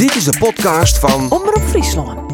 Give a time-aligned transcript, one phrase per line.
[0.00, 2.32] Dit is de podcast van Omroep Friesland.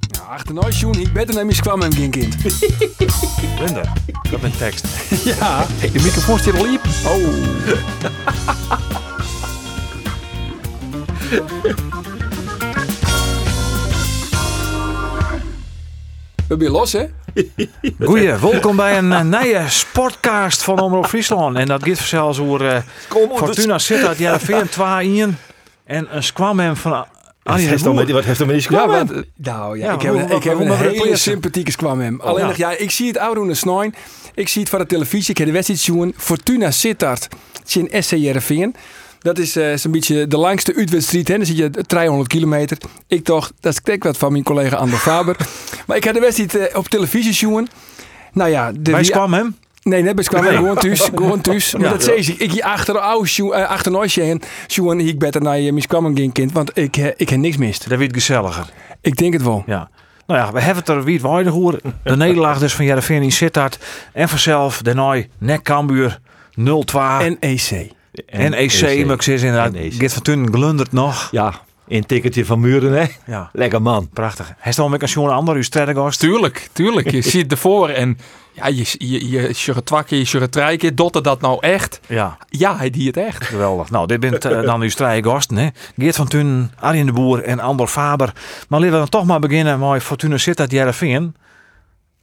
[0.00, 2.36] Ja, achterna, Sjoen, ik beter naar mij kwam hem geen kind.
[3.60, 3.92] Linda,
[4.30, 4.86] dat een tekst.
[5.24, 5.66] Ja.
[5.80, 6.84] De microfoon zit er liep.
[6.84, 7.16] Oh.
[16.48, 17.06] We zijn los, hè?
[18.04, 21.56] Goeie, welkom bij een eh, nieuwe sportcast van Omroep Friesland.
[21.56, 22.78] En dat gaat zelfs over eh,
[23.34, 25.26] Fortuna Sittard, ja, 4 2
[25.84, 27.06] en een squam hem van
[27.42, 29.06] Arjen Heeft dan met, wat heeft dan met die Ja, squam?
[29.06, 31.76] wat, nou ja, Ja, ik heb, hoe- een- ik heb hoe een het hele sympathieke
[31.76, 32.20] kwam hem.
[32.20, 32.46] Alleen ja.
[32.46, 33.94] nog, ja, ik zie het oude de snijn.
[34.34, 35.30] Ik zie het van de televisie.
[35.30, 36.14] Ik heb de wedstrijd zien.
[36.16, 37.28] Fortuna Sittard.
[37.58, 38.74] Het is in SC Heerenveen.
[39.22, 40.74] Dat is eh, zo'n beetje de langste
[41.28, 41.36] hè.
[41.36, 42.78] Dan zit je 300 kilometer.
[43.06, 45.36] Ik dacht, dat is kijk wat van mijn collega Ander Faber.
[45.86, 47.68] maar ik heb de wedstrijd eh, op televisie zien.
[48.32, 49.56] Nou ja, de wie- squam hem?
[49.82, 50.54] Nee, net Squam hem.
[50.56, 51.00] Gewoon thuis.
[51.14, 51.72] Gewoon thuis.
[51.74, 51.90] Maar Ja.
[51.90, 52.34] dat zei ze.
[52.36, 52.96] Ik hier achter
[53.54, 54.42] eh, achter zien.
[54.68, 56.52] Sjoen, ik beter naar je Squam geen kind.
[56.52, 57.88] Want ik, ik heb niks mist.
[57.88, 58.66] Dat wordt gezelliger.
[59.00, 59.62] Ik denk het wel.
[59.66, 59.90] Ja.
[60.26, 61.80] Nou ja, we hebben het er weer weinig over.
[62.04, 63.78] De nederlaag dus van Jereveen in Sittard.
[64.12, 66.18] En vanzelf, daarna nek Cambuur
[66.60, 66.62] 0-2.
[67.20, 67.36] En,
[68.32, 68.72] NEC.
[68.72, 69.92] EC, maar ik zeg inderdaad, NEC.
[69.94, 71.28] Gert van Tunen glundert nog.
[71.30, 71.52] Ja,
[71.88, 73.04] een ticketje van Muren, hè?
[73.26, 74.08] Ja, Lekker man.
[74.12, 74.52] prachtig.
[74.58, 76.20] Hij staat met een jongen ander, uw sterrengost.
[76.20, 77.10] Tuurlijk, tuurlijk.
[77.10, 78.18] Je ziet ervoor en
[78.52, 80.94] ja, je, je, je sjurre twakke, je sjurre treike.
[80.94, 82.00] Dotte dat nou echt?
[82.08, 82.36] Ja.
[82.48, 83.44] Ja, hij die het echt.
[83.44, 83.90] Geweldig.
[83.90, 85.68] Nou, dit bent eh, dan uw strijdgasten, hè?
[85.96, 88.32] Geert van Tunen, Arjen de Boer en Andor Faber.
[88.68, 91.34] Maar laten we dan toch maar beginnen met Fortuna Sittard Jereveen.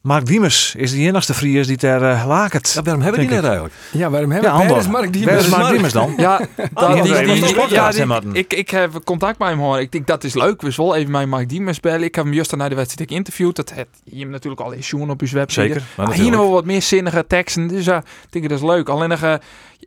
[0.02, 2.72] Mark Diemers is de enigste Fries die ter uh, laakt.
[2.74, 3.74] Ja, waarom hebben die net eigenlijk?
[3.92, 5.46] Ja, waarom hebben Ja, we is Mark Waar Diemers?
[5.46, 5.72] is Mark.
[5.72, 6.14] Diemers dan?
[6.18, 6.38] Ja,
[6.74, 8.36] dat, die die, heeft die, een die- podcast, ja, hè, die- Martin?
[8.36, 9.80] ik, ik heb contact met hem hoor.
[9.80, 10.62] Ik denk dat is leuk.
[10.62, 12.04] We zullen even met Mark Diemers bellen.
[12.04, 13.56] Ik heb hem juist na de wedstrijd interviewd.
[13.56, 15.62] Dat het je hem natuurlijk al eens zien op uw website.
[15.68, 15.84] Zeker.
[15.98, 17.68] Maar hier nog wel wat meer zinnige teksten.
[17.68, 18.90] Dus ja, ik denk dat is leuk.
[18.90, 19.40] Alleen nog een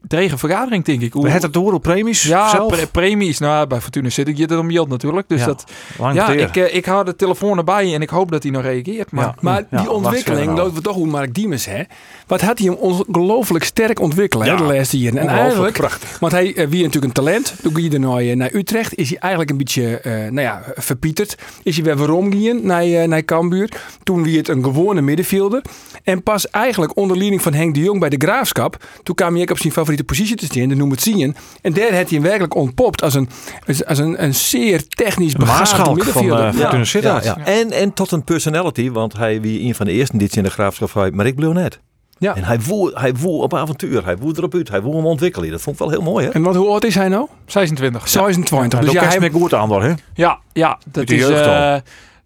[0.08, 1.12] drege vergadering, denk ik.
[1.12, 2.72] Hoe- We hebben het door op premies ja, zelf.
[2.72, 3.38] pre- premies.
[3.38, 5.28] Nou, bij Fortuna zit ik je er om geld natuurlijk.
[5.28, 5.64] Dus Ja, dat,
[5.98, 8.62] Lang ja, ik, eh, ik hou de telefoon erbij en ik hoop dat hij nog
[8.62, 9.10] reageert.
[9.10, 9.34] Maar Ja.
[9.40, 10.72] Maar die ontwikkeling, verder dat nou.
[10.74, 11.82] we toch hoe Mark Diemers, hè?
[12.26, 15.18] Wat had hij hem ongelooflijk sterk ontwikkeld, hè, Ja, de laatste jaren.
[15.18, 16.18] En eigenlijk, prachtig.
[16.18, 17.54] want hij eh, wie natuurlijk een talent.
[17.62, 21.36] Toen ging hij naar, naar Utrecht, is hij eigenlijk een beetje, eh, nou ja, verpieterd.
[21.62, 23.68] Is hij weer waarom gaan naar, naar Cambuur.
[24.02, 25.62] Toen wie het een gewone middenvelder.
[26.04, 28.84] En pas eigenlijk onder leiding van Henk de Jong bij de Graafschap.
[29.02, 31.36] Toen kwam hij ook op zijn favoriete positie te staan, de noem het zien.
[31.62, 33.28] En daar had hij hem werkelijk ontpopt als een,
[33.66, 36.46] als, als een, een zeer technisch begaafde Maarschalk van middenvelder.
[36.46, 37.24] eh.
[37.24, 37.44] Ja, ja.
[37.44, 40.50] En, en tot een personality, want hij wie een van de eerste dit in de
[40.50, 41.80] graafschap maar ik bleef net.
[42.18, 42.34] Ja.
[42.36, 45.50] En hij woe, hij woe op avontuur, hij woe erop uit, hij woe hem ontwikkelen.
[45.50, 46.32] Dat vond ik wel heel mooi, hè?
[46.32, 47.26] En wat, hoe oud is hij nou?
[47.46, 48.08] 26.
[48.08, 48.78] 26.
[48.78, 49.92] Dus Dus ja, ja, hij, meer goed Andor, hè?
[50.14, 51.24] Ja, ja dat de is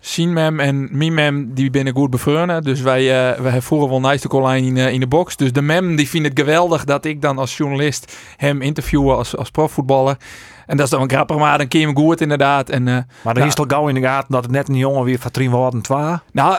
[0.01, 2.63] Sienmem en Mimem die binnen goed bevreugden.
[2.63, 5.37] Dus wij, eh wij voeren wel nice de colijn in, eh, in de box.
[5.37, 9.37] Dus de mem die vindt het geweldig dat ik dan als journalist hem interview als,
[9.37, 10.17] als profvoetballer.
[10.67, 12.69] En dat is dan een grappig, maar dan keer hem goed inderdaad.
[12.71, 13.43] En, eh, Maar dan Ja.
[13.49, 15.51] is het al gauw in de gaten dat het net een jongen weer van Trien
[15.51, 15.99] Worden 2.
[16.33, 16.59] nou,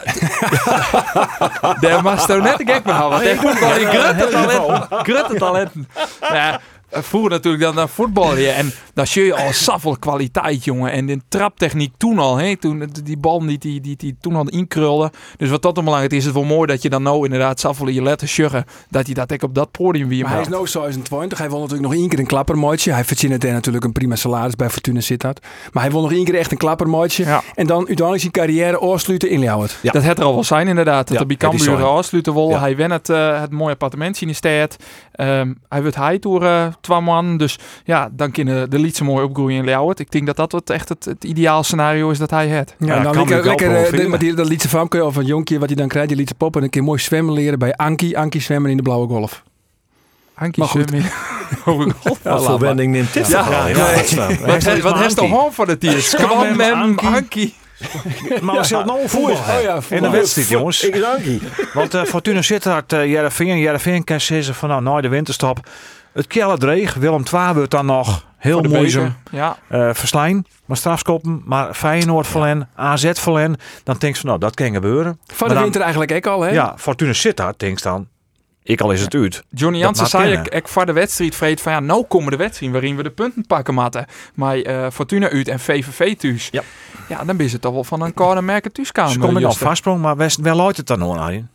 [1.80, 3.18] daar mag je net een gek mee houden.
[3.18, 4.86] want Hij voetbal in grote talenten.
[5.14, 5.88] Grote talenten.
[6.20, 6.60] Ja,
[6.90, 8.40] vroeger natuurlijk dan naar voetballen.
[8.40, 8.52] ja.
[8.52, 10.92] En dan zie je al zoveel kwaliteit, jongen.
[10.92, 12.36] En de traptechniek toen al.
[12.36, 15.10] Hè, toen, die bal die, die, die, die toen al inkrulde.
[15.36, 17.60] Dus wat dat dan belangrijk is, is het wel mooi dat je dan nou inderdaad
[17.60, 18.64] zoveel in je letter sjuggen.
[18.90, 21.38] Dat hij dat ook op dat podium weer Maar hij is nu 26.
[21.38, 22.92] Hij wil natuurlijk nog één keer een klappermaatje.
[22.92, 25.46] Hij verdient daar natuurlijk een prima salaris bij Fortuna Sittard.
[25.72, 27.24] Maar hij wil nog één keer echt een klappermaatje.
[27.24, 27.42] Ja.
[27.54, 29.40] En dan uiteindelijk zijn carrière afsluiten in.
[29.40, 29.56] Ja.
[29.82, 31.08] Dat het er al wel zijn inderdaad.
[31.08, 31.96] Dat de bij het is Cambuur zo.
[31.96, 32.60] afsluiten wil.
[32.60, 34.76] Hij wen het, eh, het mooie appartementje in de stad.
[35.18, 37.36] Ehm, hij wordt hij door eh twee man.
[37.36, 39.98] Dus ja, dan kunnen de liedsen mooi opgroeien in Ljouwert.
[40.00, 42.74] Ik denk dat dat wat echt het, het ideaal scenario is dat hij het.
[42.78, 45.58] Ja, Ja, kan lekker, lekker eh, de- met die, dat liedje famke of een jonkje
[45.58, 48.18] wat hij dan krijgt, die liedje pop en een keer mooi zwemmen leren bij Ankie.
[48.18, 49.42] Ankie zwemmen in de blauwe golf.
[50.34, 50.88] Hankie Maar goed.
[50.88, 51.10] Zwemmen.
[52.00, 52.18] God.
[52.22, 53.66] Wat voor wending neemt dit Ja.
[53.68, 53.84] Ja.
[53.96, 54.36] godsnaam.
[54.46, 55.38] Wat, he- wat heeft de Hankie.
[55.38, 55.78] hoorn voor de
[58.40, 60.84] Maar we zullen nou voetbal Oh ja, In de wedstrijd, jongens.
[60.84, 61.38] Ik dank je.
[61.74, 65.68] Want eh, Fortuna Sittard, uh, Jereveen, Jereveen kan zeggen van nou, na de winterstop.
[66.12, 69.38] Het kelle dreig, Willem II wordt dan nog heel moeizaam beker.
[69.38, 69.56] Ja.
[69.68, 70.44] eh verslaan.
[70.66, 73.56] Maar strafskoppen, maar Feyenoord verlen, AZ verlen.
[73.84, 75.20] Dan denk je van nou, dat kan gebeuren.
[75.26, 76.50] Van de dan- winter eigenlijk ook al, hè?
[76.50, 78.08] Ja, Fortuna Sittard denkt dan,
[78.68, 79.44] ik al is het uit.
[79.50, 82.72] Johnny Jansen zei ik, ik voor de wedstrijd vreed van ja, nou komen de wedstrijd
[82.72, 84.06] waarin we de punten pakken matten.
[84.34, 86.48] Maar eh, Fortuna uit en VVV thuis.
[86.50, 86.62] Ja.
[87.08, 89.12] Ja, dan is het toch wel van een koude merken thuiskamer.
[89.12, 91.50] Ze komen al vastsprong, maar wel luidt het dan nog, Arjen?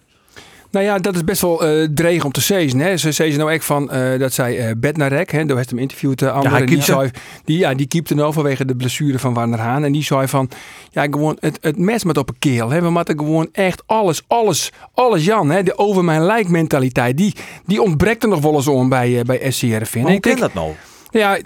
[0.73, 2.79] Nou ja, dat is best wel eh dreig om te zeggen.
[2.79, 2.97] Hè.
[2.97, 6.21] Ze zeggen nou echt van eh, dat zij eh Bednarek, hè, door heeft hem interviewd,
[6.21, 7.09] uh, en die, zei,
[7.45, 9.83] die, ja, die keepte nou vanwege de blessure van Warner Haan.
[9.83, 10.49] En die zei van,
[10.91, 12.69] ja, gewoon het, het mes met op een keel.
[12.69, 12.81] Hè.
[12.81, 17.35] We moeten gewoon echt alles, alles, alles Jan, hè, de over mijn lijk mentaliteit, die,
[17.65, 20.01] die ontbreekt er nog wel eens om bij, bij SCRV.
[20.01, 20.71] Hoe ken dat nou?
[21.11, 21.37] Ja,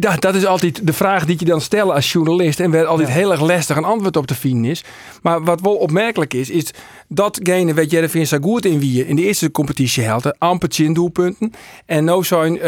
[0.00, 2.60] ja, dat is altijd de vraag die je dan stelt als journalist.
[2.60, 4.84] En waar altijd heel erg lastig een antwoord op te vinden is.
[5.22, 6.70] Maar wat wel opmerkelijk is, is
[7.08, 10.34] datgene wat Jerevin zo goed in wie in de eerste competitie helde.
[10.38, 11.52] Amper 10 doelpunten.
[11.86, 12.62] En nu zijn, uh,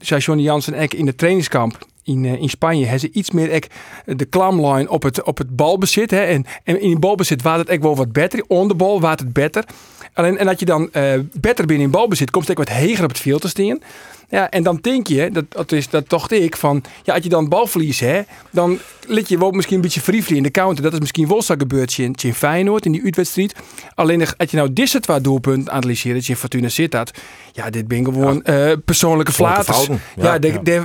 [0.00, 3.50] zei Johnny Jansen ek in de trainingskamp in, uh, in Spanje hebben ze iets meer
[3.50, 3.66] ek,
[4.04, 6.10] de klamline op het, op het balbezit.
[6.10, 6.22] Hè.
[6.22, 8.44] En, en in balbezit was het echt wel wat beter.
[8.46, 9.64] On de bal was het beter.
[10.12, 13.04] Alleen, en dat je dan uh, beter binnen in balbezit, komt het ook wat heger
[13.04, 13.78] op het veld te staan.
[14.28, 17.28] Ja, en dan denk je, dat, dat, is, dat dacht ik, van ja, als je
[17.28, 18.20] dan balverlies hè,
[18.50, 20.82] dan let je wel misschien een beetje vriefje in de counter.
[20.82, 23.54] Dat is misschien wel zo gebeurd in, in Feyenoord, in die uitwedstrijd.
[23.94, 27.18] Alleen als je nou dit twee doelpunten analyseert, in Fortuna Sittard,
[27.52, 28.68] ja, dit ben gewoon ja.
[28.68, 29.86] uh, persoonlijke flaters.
[30.16, 30.38] Ja, ja,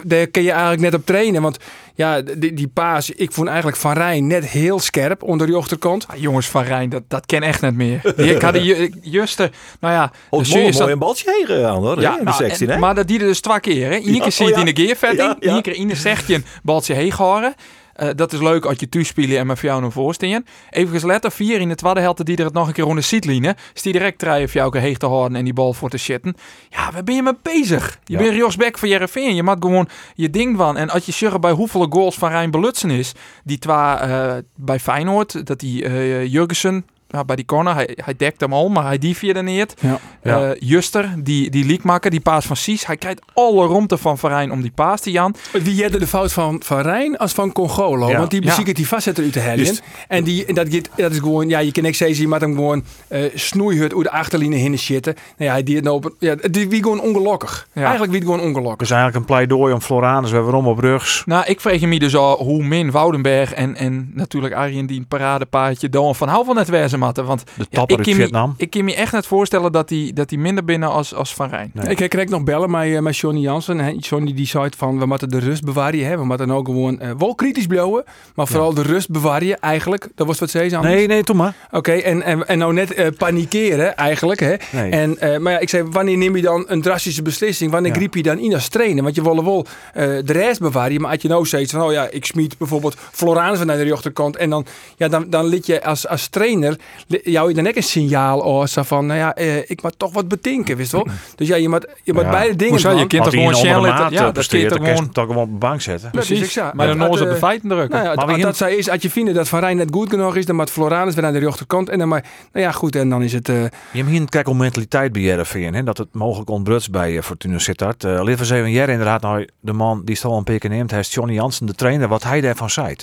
[0.03, 1.57] daar kun je eigenlijk net op trainen, want
[1.93, 6.07] ja, die, die paas, ik vond eigenlijk Van Rijn net heel scherp onder die achterkant.
[6.07, 8.19] Ah, jongens, Van Rijn, dat, dat ken echt net meer.
[8.19, 10.11] ik had die juiste, nou ja...
[10.29, 12.79] Oh, mooi, mooi een baltje heen aan hoor, ja, in de nou, 16, en, hè?
[12.79, 13.97] Maar dat die er dus twee keer, hè?
[13.97, 15.61] Iedere keer zie je het in de geervetting, ja, ja.
[15.61, 17.55] keer in de 16 baltje heen horen.
[17.99, 20.45] Uh, dat is leuk als je toespelen en met jou een voorstaan.
[20.69, 23.55] Even letter, vier in de tweede helft die er het nog een keer onder zietline.
[23.73, 26.35] Is die direct draaien voor jou heeg te houden en die bal voor te shitten.
[26.69, 27.99] Ja, waar ben je mee bezig?
[28.03, 28.23] Je ja.
[28.23, 29.35] bent Jos Beck van Jereveen.
[29.35, 30.77] Je maakt gewoon je ding van.
[30.77, 33.11] En als je zeggen bij hoeveel goals van Rijn Belutsen is,
[33.43, 38.15] die twee uh, bij Feyenoord, dat die uh, Jurgensen nou, bij die corner, hij, hij
[38.17, 39.73] dekt hem al, maar hij die vierde neert.
[39.79, 39.99] Ja.
[40.23, 42.85] Uh, Juster, die, die leakmaker, die paas van Sies.
[42.85, 45.35] Hij krijgt alle romte van Verijn om die paas te Jan.
[45.51, 48.09] Wie jette de fout van Van Rijn als van Congolo?
[48.09, 48.17] Ja.
[48.17, 48.73] Want die muziek ja.
[48.73, 49.79] die vastzetten uit de helling.
[50.07, 52.55] En die, en dat, dat is gewoon, ja, je kan niks zeggen, je moet hem
[52.55, 55.13] gewoon uh, snoeihut uit de achterlijnen heen zitten.
[55.13, 57.67] Nou ja, hij die het nou, ja, die wie gewoon ongelukkig.
[57.73, 57.81] Ja.
[57.81, 58.77] Eigenlijk wie gewoon ongelukkig.
[58.77, 61.23] Dus eigenlijk een pleidooi om Floranus weer waarom op rugs.
[61.25, 65.07] Nou, ik vreeg me dus al hoe min Woudenberg en, en natuurlijk Arjen die een
[65.07, 67.25] paradepaadje Doan van hou van het wezen matten.
[67.25, 68.53] Want de topper ja, in Vietnam.
[68.57, 71.71] ik kan me echt net voorstellen dat hij dat minder binnen als, als Van Rijn.
[71.73, 71.95] Nee.
[71.95, 73.79] Ik kreeg nog bellen met, uh, met Johnny Jansen.
[73.79, 76.05] He, Johnny die zei van we moeten de rust bewaren.
[76.05, 76.17] Hè.
[76.17, 78.03] We moeten ook gewoon uh, wel kritisch blijven.
[78.35, 78.75] Maar vooral ja.
[78.75, 80.07] de rust bewaren eigenlijk.
[80.15, 80.81] Dat was wat ze zei.
[80.81, 81.55] Nee, nee, toch maar.
[81.67, 84.39] Oké, okay, en, en, en nou net uh, panikeren eigenlijk.
[84.39, 84.55] Hè.
[84.71, 84.91] Nee.
[84.91, 87.71] En, maar ja, ik zei, wanneer neem je dan een drastische beslissing?
[87.71, 87.97] Wanneer ja.
[87.97, 89.03] griep je dan in als trainer?
[89.03, 91.01] Want je wil wel de rest bewaren.
[91.01, 94.35] Maar als je nou zegt van, oh ja, ik smiet bijvoorbeeld Floranus naar de rechterkant.
[94.35, 94.65] En dan,
[94.97, 99.05] ja, dan, dan liet je als, als trainer, jou dan ook een signaal zo van,
[99.05, 101.07] nou ja, eh, ik moet toch wat betinken, wist wel.
[101.35, 102.29] Dus ja, je moet, je moet ja.
[102.29, 102.97] beide dingen doen.
[102.97, 105.81] je kind toch gewoon Shell ja, dat je toch gewoon toch gewoon op de bank
[105.81, 106.11] zetten.
[106.11, 106.53] Precies.
[106.53, 108.03] Ja, maar dan eens op de feiten drukken.
[108.03, 110.35] Nou ja, maar dat zij is, als je vindt dat Van Rijn net goed genoeg
[110.35, 113.09] is, dan moet Floranus weer aan de rechterkant en dan maar, nou ja, goed, en
[113.09, 113.49] dan is het.
[113.49, 117.11] Uh, je hebt hier kijk om mentaliteit bij JRVN, hè, dat het mogelijk ontbruts bij
[117.11, 118.03] uh, Fortuna Sittard.
[118.03, 121.13] Uh, Liever zeven jaar inderdaad, nou de man die stal een peken neemt, hij is
[121.13, 122.95] Johnny Jansen, de trainer, wat hij daarvan zei.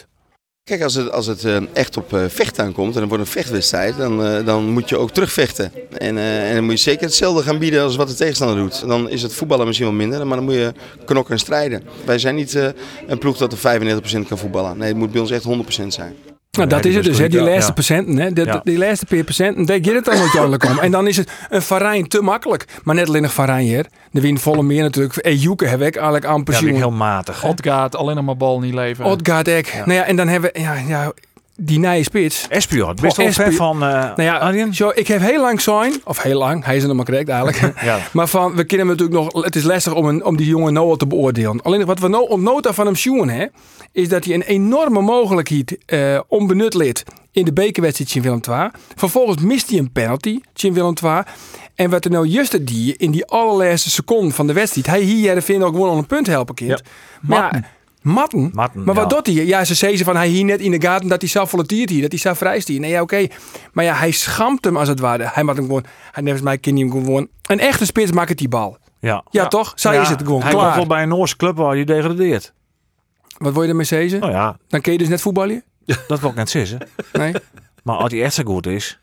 [0.69, 3.31] Kijk, als het, als het uh, echt op uh, vechten aankomt en er wordt een
[3.31, 5.73] vechtwedstrijd, dan, uh, dan moet je ook terugvechten.
[5.93, 8.89] En, en dan moet je zeker hetzelfde gaan bieden als wat de tegenstander doet.
[8.89, 10.73] Dan is het voetballen misschien wel minder, maar dan moet je
[11.05, 11.83] knokken en strijden.
[12.05, 12.55] Wij zijn niet
[13.07, 13.81] een ploeg dat er
[14.25, 14.79] 95% kan voetballen.
[14.79, 16.15] Nee, het moet bij ons echt 100% zijn.
[16.51, 18.19] Nou, dat is het dus, hè, die laatste procenten.
[18.19, 18.61] Hè, die, ja.
[18.65, 20.79] die laatste per procenten, daar gaat het dan ook duidelijk om.
[20.79, 22.65] En dan is het een Varijn te makkelijk.
[22.83, 23.87] Maar net alleen nog Varijn hier.
[24.11, 25.27] De win volle meer natuurlijk.
[25.27, 26.73] Ejuke heb ik eigenlijk aan pensioen.
[26.73, 27.45] Ja, heel matig.
[27.45, 29.05] Odgaard, alleen nog maar bal niet leven.
[29.05, 29.67] Odgaard, ik.
[29.67, 29.79] Ja.
[29.79, 30.61] Nou ja, en dan hebben we...
[30.61, 31.13] Ja, ja,
[31.61, 32.47] die nieuwe spits.
[32.49, 34.75] Espion, best wel ver van uh, nou ja, Arjen?
[34.75, 37.29] Zo, ik heb heel lang zijn, of heel lang, hij is er nog maar correct
[37.29, 37.73] eigenlijk.
[37.85, 37.99] ja.
[38.13, 40.97] Maar van, we kennen natuurlijk nog, het is lastig om, een, om die jongen Noah
[40.97, 41.63] te beoordelen.
[41.63, 43.47] Alleen wat we nou ontnota van hem zien, hè,
[43.93, 48.71] is dat hij een enorme mogelijkheid uh, onbenut lid in de bekerwedstrijd in Willem II.
[48.97, 51.23] Vervolgens mist hij een penalty in Willem II.
[51.75, 55.35] En wat er nou juist die in die allerlaatste seconde van de wedstrijd, hij hier
[55.35, 56.71] de vind ook gewoon al een punt helpen kind.
[56.71, 56.81] Ja.
[57.21, 57.65] Maar ja,
[58.03, 58.51] Matten.
[58.55, 59.17] Matten maar wat ja.
[59.17, 59.45] doet hij?
[59.45, 62.01] Ja, ze zeggen van hij hier net in de gaten dat hij zelf volatiert hier,
[62.01, 62.81] dat hij zelf vrijst hier.
[62.81, 63.15] Nee, ja, oké.
[63.15, 63.31] Okay.
[63.73, 65.31] Maar ja, hij schampt hem als het ware.
[65.33, 67.29] Hij maakt hem gewoon, hij neemt mij kind hem gewoon.
[67.47, 68.79] Een echte spits maakt die bal.
[69.01, 69.49] Ja, ja, ja.
[69.49, 69.73] toch?
[69.75, 70.63] Zij ja, is het gewoon hij klaar.
[70.65, 72.53] Hij komt wel bij een Noorse club waar hij degradeert.
[73.39, 74.21] Wat wil je ermee zeggen?
[74.21, 74.57] Nou ja.
[74.69, 75.65] Dan kun je dus net voetballen?
[76.09, 76.79] Dat wil ik net zeggen.
[77.13, 77.35] Nee.
[77.83, 78.99] Maar als hij echt zo goed is,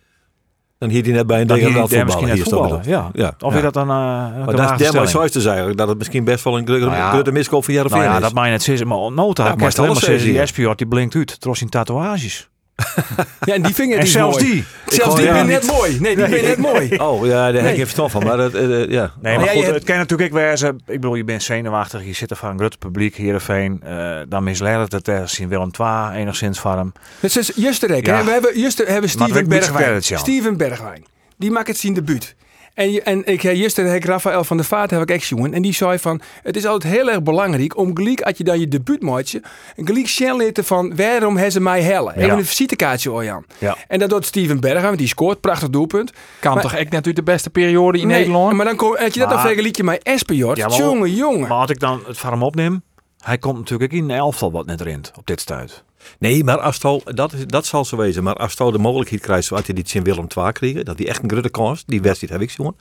[0.78, 2.34] dan hier hij net bij een degradaat voetballen.
[2.34, 2.82] Hier voetballen.
[2.86, 3.10] Ja.
[3.14, 3.36] ja.
[3.40, 3.90] Of je dat dan...
[3.90, 3.96] Uh,
[4.46, 5.78] maar dat is zoiets te eigenlijk.
[5.78, 8.22] Dat het misschien best wel een grote miskoop van Jereveen nou ja, is.
[8.22, 8.88] dat je net zeggen.
[8.88, 10.30] Maar nota, ja, maar helemaal zeggen.
[10.30, 11.42] Die Espiot die blinkt uit.
[11.42, 12.50] Trots in tatoeages.
[13.46, 14.52] Ja, en die vinger en die zelfs mooi.
[14.52, 14.66] die.
[14.86, 16.00] Zelfs die ben net mooi.
[16.00, 16.96] Nee, die ben net mooi.
[17.06, 18.24] Oh, ja, daar heb ik even verstand van.
[18.24, 19.12] Maar dat, uh, ja.
[19.22, 20.76] Nee, maar goed, het kan natuurlijk ook wezen.
[20.76, 22.06] Ik bedoel, je bent zenuwachtig.
[22.06, 23.82] Je zit er van een groot publiek, Heerenveen.
[23.86, 26.92] Uh, dan misleidt het er zien Willem II enigszins van hem.
[27.20, 28.06] Het is Justerek.
[28.06, 28.24] Ja.
[28.24, 30.04] We hebben, Juster, hebben Steven Bergwijn.
[30.04, 31.06] Steven Bergwijn.
[31.38, 32.36] Die maakt het zijn debuut.
[32.76, 35.54] En, en ik heb gisteren Rafael van der Vaart heb ik echt jongen.
[35.54, 38.60] En die zei van, het is altijd heel erg belangrijk om gelijk als je dan
[38.60, 39.34] je debuut maakt,
[39.76, 42.16] een gelijk snel van waarom hebben ze mij hellen.
[42.16, 43.46] Even een visitekaartje Orjan.
[43.58, 43.78] Ja.
[43.88, 46.12] En dat doet Steven Berghuis, die scoort, prachtig doelpunt.
[46.40, 48.54] Kan maar, toch echt natuurlijk de beste periode in nee, Nederland.
[48.54, 51.48] Maar dan kom, als je dat dan vergelijkt je met Espejord, ja, jongen, jongen.
[51.48, 52.84] Maar als ik dan het van hem opneem,
[53.20, 55.84] hij komt natuurlijk ook in een elftal wat net rint op dit stuit.
[56.20, 58.24] Nee, maar als Tal, dat, is- dat zal zo wezen.
[58.24, 61.08] Maar als Tal de mogelijkheid krijgt, zoals hij die in Willem II kreeg, dat hij
[61.08, 62.76] echt een grote kans, die wedstrijd heb ik jongen.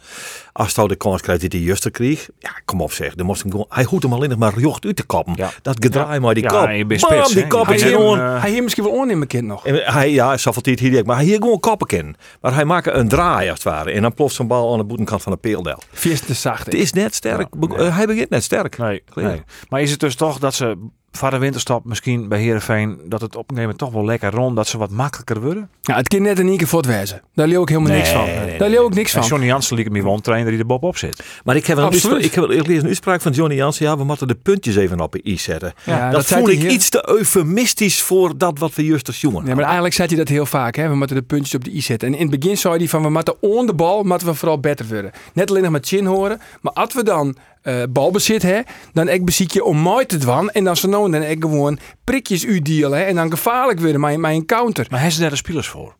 [0.52, 3.42] Als Tal de kans krijgt die hij Juster kreeg, ja, kom op zeg, dan moest
[3.42, 5.32] hem gewoon, hij hoeft hem alleen nog maar jocht uit te kappen.
[5.36, 5.50] Ja.
[5.62, 8.18] Dat gedraai maar die Ja, Bam, spits, die is gewoon.
[8.18, 9.66] hij hier misschien wel onnemen kind nog.
[9.66, 12.16] En hij, ja, zoveel tijd hier maar hij hier gewoon koppen kennen.
[12.40, 13.90] Maar hij maakt een draai als het ware.
[13.90, 15.78] En dan ploft zijn bal aan de boetenkant van de peeldel.
[15.92, 16.64] Vies te zacht.
[16.64, 17.48] Het is net sterk.
[17.76, 18.78] Eh, hij begint net sterk.
[18.78, 19.42] Nee, nee.
[19.68, 20.76] Maar is het dus toch dat ze
[21.20, 23.00] de winterstop misschien bij Heerenveen...
[23.04, 24.56] dat het op een gegeven moment toch wel lekker rond...
[24.56, 25.68] dat ze wat makkelijker worden?
[25.80, 27.22] Ja, het kind net in één keer voor het wezen.
[27.34, 28.24] Daar leeuw ik helemaal niks van.
[28.24, 29.28] nee, Daar leeuw ik niks En van.
[29.28, 31.24] Johnny Jansen wel een trainer die er bovenop op zit.
[31.44, 31.92] Maar ik heb een
[32.22, 33.86] ik, heb, ik lees een uitspraak van Johnny Jansen.
[33.86, 35.72] Ja, we moeten de puntjes even op de i zetten.
[35.84, 36.70] Ja, dat, vond hij ik hier.
[36.70, 39.46] iets te eufemistisch voor dat wat we juist als jongen.
[39.46, 40.76] Ja, maar eigenlijk zei hij dat heel vaak.
[40.76, 40.88] Hè?
[40.88, 42.08] We moeten de puntjes op de i zetten.
[42.08, 44.60] En in het begin zei hij van we moeten on de bal, moeten we vooral
[44.60, 45.10] beter worden.
[45.32, 46.40] Net alleen nog met chin horen.
[46.60, 50.50] Maar als we dan eh, balbezit hebben, dan ik beziek je om mooi te dwan.
[50.50, 53.06] En dan zo nou en dan ik gewoon prikjes u dealen.
[53.06, 54.86] En dan gevaarlijk worden, maar mijn encounter.
[54.90, 55.94] Maar hij is daar de spelers voor.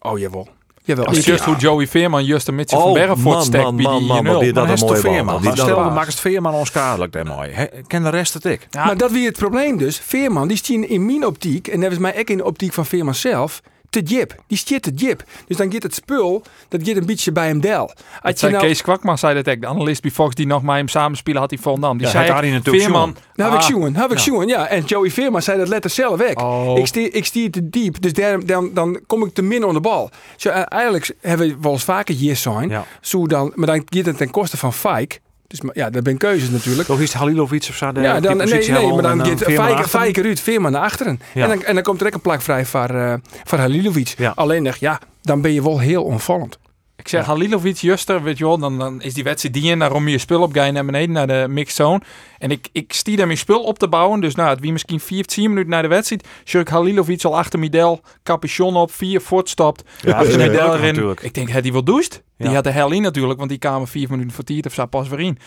[0.00, 0.48] Oh jawel.
[0.82, 1.04] Jawel.
[1.06, 3.62] Als just hoe Joey Veerman just een Mitchell van Oh, Bergen voor het man, stek
[3.62, 4.38] man, bij man, die man, wat 1-0.
[4.38, 4.96] weer dat is mooie.
[4.96, 5.42] Veerman.
[5.42, 7.50] Die- stel, dan maakt het Veerman onschadelijk daarmee.
[7.52, 8.66] He- Ken de rest het ik.
[8.70, 8.84] Ja.
[8.84, 9.98] Maar dat wie het probleem dus.
[9.98, 12.86] Veerman, die stien in mijn optiek, en dat is mij ook in de optiek van
[12.86, 13.62] Veerman zelf,
[14.04, 14.34] te jip.
[14.46, 15.22] Die stiert te jip.
[15.46, 17.80] Dus dan gaat het spul, dat gaat een beetje bij hem del.
[17.82, 19.60] Als Het je zei nou, Kees Kwakman zei dat ook.
[19.60, 21.96] De analist bij Fox die nog met hem samenspelen had hij Volendam.
[21.98, 23.16] Die Ja, zei Arie natuurlijk Veerman.
[23.34, 24.46] nou heb ik Ah, zien, heb ik zien.
[24.48, 26.34] Ja, en Joey Veerman zei dat letter zelf weg.
[26.34, 26.78] Oh.
[26.78, 29.82] Ik, stier, ik stier te diep, dus daar, dan, dan kom ik te min onder
[29.82, 30.10] de bal.
[30.36, 32.68] Zo, eh, eigenlijk hebben we wel eens vaker hier zijn.
[32.68, 32.84] Ja.
[33.00, 35.18] Zo dan, maar dan gaat het ten koste van Fike.
[35.46, 36.88] Dus maar ja, dat ben keuzes natuurlijk.
[36.88, 37.92] Of is Halilovic of zo?
[37.92, 41.20] de- Ja, dan, nee, nee, maar dan en gaat Veerman Fijker, naar achteren.
[41.34, 41.42] Ja.
[41.42, 44.14] En, dan, en dan komt er ook een plak vrij voor, eh voor Halilovic.
[44.18, 44.32] Ja.
[44.34, 46.58] Alleen nog, ja, dan ben je wel heel onvallend.
[47.06, 49.78] Ik zeg Halilovic, Juster, weet je wel, dan, dan is die wedstrijd die in.
[49.78, 52.00] Dan rom je je spul op, ga je naar beneden, naar de mixed zone.
[52.38, 54.20] En ik, ik stier daar mijn spul op te bouwen.
[54.20, 56.26] Dus nou, het wie misschien 15 minuten naar de wedstrijd.
[56.44, 59.82] Shirk Halilovic al achter Midel, capuchon op, vier voortstopt.
[60.02, 60.86] Ja, is Midel erin.
[60.86, 61.22] natuurlijk.
[61.22, 62.22] Ik denk, had hij wel doucht?
[62.38, 62.54] Die Ja.
[62.54, 65.08] had de hel in natuurlijk, want die kwamen vier minuten voor tiert of zo pas
[65.08, 65.38] weer in.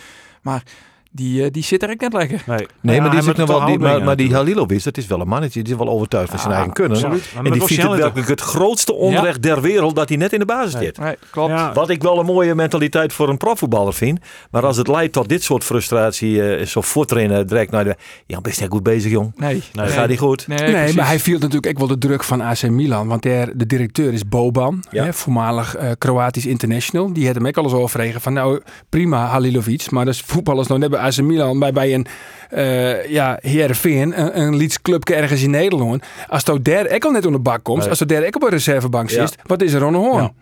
[0.42, 0.62] Maar
[1.10, 2.42] die, eh, die zit er ook net lekker.
[2.46, 4.34] Nee, Nee, Ja, maar, die hij is nog wel, die, maar, maar die.
[4.34, 5.62] Halilovic, dat is wel een mannetje.
[5.62, 6.96] Die is wel overtuigd van zijn Ja, eigen kunnen.
[6.96, 7.24] absoluut.
[7.36, 10.80] En die vindt het het grootste onrecht der wereld dat hij net in de basis
[10.80, 10.98] zit.
[10.98, 11.50] Nee, klopt.
[11.50, 11.72] Ja.
[11.72, 14.18] Wat ik wel een mooie mentaliteit voor een profvoetballer vind.
[14.50, 17.96] Maar als het leidt tot dit soort frustratie, eh, zo voortrainen direct naar de...
[18.26, 19.32] Ja, best niet goed bezig, jong.
[19.36, 20.46] Nee, Dat gaat niet goed.
[20.48, 23.08] Nee, Nee, maar hij viel natuurlijk ook wel de druk van AC Milan.
[23.08, 25.04] Want der, de directeur is Boban, Ja.
[25.04, 27.12] hè, voormalig eh, Kroatisch international.
[27.12, 29.90] Die had hem ook al eens overregen van nou prima Halilovic.
[29.90, 32.06] Maar dat is voetballers nou net bij AC Milan, bij, bij een
[32.50, 36.04] eh ja, Heerenveen, een, een Leeds clubje ergens in Nederland.
[36.28, 37.88] Als dat daar ook al net onder de bak komt, Nee.
[37.88, 39.26] als dat daar ook op een reservebank Ja.
[39.26, 40.22] zit, wat is er aan de hoorn?
[40.22, 40.32] Ja.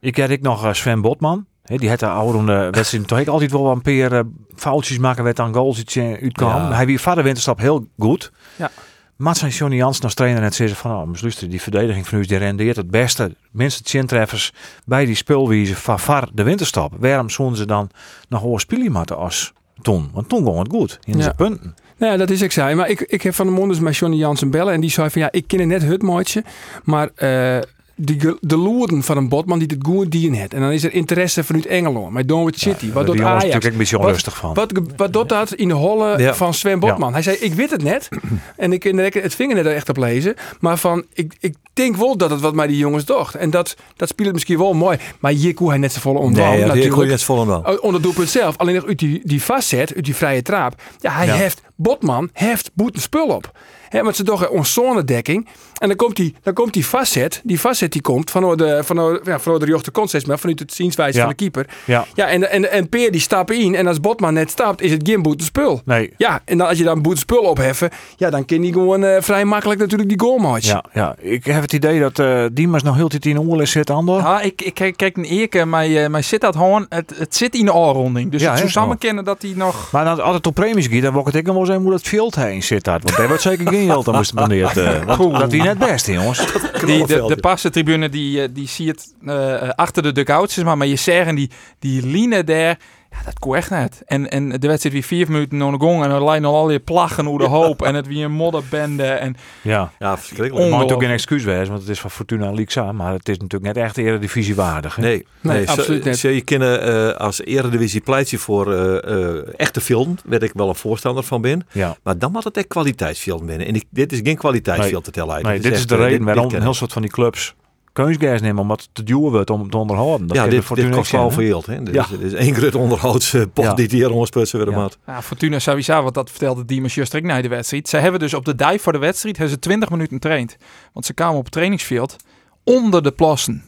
[0.00, 1.46] Ik had ik nog eh, Sven Botman.
[1.64, 4.20] He, die had de oude wedstrijd toch ik altijd wel een paar eh,
[4.56, 6.48] foutjes maken werd dan goals iets uitkwam.
[6.62, 6.72] Ja.
[6.72, 8.32] Hij wie vader winterstap heel goed.
[8.56, 8.70] Ja.
[9.16, 12.24] Mats en Johnny Jans als trainer net zeggen van, oh, luister, die verdediging van u
[12.24, 14.52] die rendeert het beste, minste chintreffers
[14.84, 16.92] bij die speelwijze van VAR de winterstap.
[16.98, 17.90] Waarom zouden ze dan
[18.28, 20.10] nog hoor spelen moeten als toen?
[20.12, 21.74] Want toen ging het goed in zijn punten.
[21.96, 22.74] Nou ja, dat is ik zei.
[22.74, 24.72] Maar ik, ik heb van de mond dus met Johnny Jansen bellen.
[24.72, 26.44] En die zei van ja, ik ken het net het mooitje.
[26.84, 27.58] Maar eh,
[27.96, 30.54] die, ge- de loeren van een botman die het goed dien heeft.
[30.54, 32.10] En dan is er interesse vanuit Engeland.
[32.12, 32.92] Met Norwich City.
[32.92, 33.42] wat doet Ajax?
[33.44, 34.54] natuurlijk een beetje onrustig van.
[34.54, 36.34] Wat, wat doet dat in de holle Ja.
[36.34, 37.12] van Sven Botman?
[37.12, 38.08] Hij zei, ik weet het net.
[38.56, 40.34] en ik kan er het vinger net echt op lezen.
[40.60, 43.34] Maar van, ik, ik denk wel dat het wat mij die jongens docht.
[43.34, 44.98] En dat, dat speelt misschien wel mooi.
[45.20, 46.50] Maar hier koe hij net zo volle ontwal.
[46.50, 47.08] Nee, natuurlijk.
[47.10, 47.62] net vol en wel.
[47.66, 48.56] Oh, Onder doelpunt zelf.
[48.58, 50.82] Alleen nog uit die, die vastzet, uit die vrije traap.
[51.00, 51.34] Ja, hij Ja.
[51.76, 53.52] Botman heft boeten spul op.
[53.88, 55.48] Hè, want ze toch een zonedekking.
[55.78, 57.40] En dan komt die, dan komt die vastzet.
[57.44, 60.72] Die vastzet die komt vanuit de, vanuit, ja, vanuit de jochte steeds maar vanuit het
[60.74, 61.20] zienswijze Ja.
[61.20, 61.66] van de keeper.
[61.84, 62.04] Ja.
[62.14, 63.74] Ja, en, en, en Peer die stappen in.
[63.74, 65.80] En als Botman net stapt, is het geen boeten spul.
[65.84, 69.04] Nee, Ja, en dan, als je dan boeten spul opheffen, ja, dan kan hij gewoon
[69.04, 70.66] eh, vrij makkelijk natuurlijk die goal maken.
[70.68, 73.48] ja, ja, ik heb het idee dat eh Diemers nog heel de tijd in de
[73.50, 74.18] oorlog zit, Andor.
[74.20, 77.36] Ja, ik, ik kijk, kijk een Eke, maar uh, maar zit dat gewoon, het, het
[77.36, 78.30] zit in de oorronding.
[78.30, 78.68] Dus Ja, het hè?
[78.68, 79.92] zou samen kennen dat hij nog...
[79.92, 81.90] Maar dan, als het op premies gaat, dan wordt het ik nog wel zijn hoe
[81.90, 83.00] dat veld heen zit daar.
[83.02, 84.76] Want daar wordt zeker geen geld aan bespendeerd.
[84.76, 85.38] eh, want Goed.
[85.38, 86.38] dat die net best, jongens.
[86.84, 90.76] Die, de, de passentribune die, eh, die zie het eh, achter de dugouts, zeg maar.
[90.78, 92.78] Maar je zeggen die, die line daar,
[93.18, 94.02] ja, dat kon echt net.
[94.06, 96.78] En, en de wedstrijd weer vier minuten naar de gong en er lijnen al die
[96.78, 97.82] plaggen hoe de hoop.
[97.82, 99.02] en het weer een modderbende.
[99.04, 99.90] En Ja.
[99.98, 100.54] Ja, verschrikkelijk.
[100.54, 100.70] Het Ongelooflijk.
[100.70, 102.92] natuurlijk geen excuus wezen, want het is van Fortuna Lixa.
[102.92, 104.96] Maar het is natuurlijk net echt eredivisie waardig.
[104.96, 105.02] hè?
[105.02, 106.20] Nee, Nee, nee, absoluut niet.
[106.20, 110.74] je kennen eh, als eredivisie pleitje voor eh, eh, echte film, waar ik wel een
[110.74, 111.66] voorstander van ben.
[111.72, 111.96] Ja.
[112.02, 113.66] Maar dan moet het echt kwaliteitsfilm binnen.
[113.66, 115.42] En ik, dit is geen kwaliteitsfilm te tellen.
[115.42, 117.54] Nee, dit is echt, de reden dit- waarom dit een heel soort van die clubs
[117.94, 120.26] kunstgas nemen om wat te duwen wordt om te onderhouden.
[120.26, 121.66] Dat ja, dit, kost wel in, veel geld.
[121.66, 121.82] Hè?
[121.82, 122.02] Dit, Ja.
[122.02, 123.74] is, dit is één groot onderhoudspot Ja.
[123.74, 124.88] die hier ondersputsen weer Ja.
[125.06, 127.88] Ja, Fortuna sowieso, want dat vertelde Diemers juist direct na de wedstrijd.
[127.88, 130.56] Ze hebben dus op de dive voor de wedstrijd hebben ze 20 minuten traind.
[130.92, 132.16] Want ze kwamen op het trainingsveld
[132.64, 133.62] onder de plassen.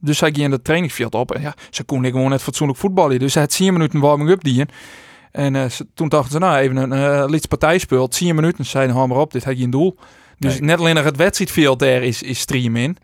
[0.00, 1.32] Dus zij gingen het trainingsveld op.
[1.34, 3.18] En ja, ze konden gewoon net fatsoenlijk voetballen.
[3.18, 4.64] Dus ze had 10 minuten warming-up die.
[5.32, 8.12] En eh, ze- toen dachten ze, nou even een uh, lieds partij speelt.
[8.12, 9.96] 10 minuten, ze zeiden, hou maar op, dit had je een doel.
[10.38, 10.60] Dus Nee.
[10.68, 12.96] net alleen nog het wedstrijdveld daar is, is stream in.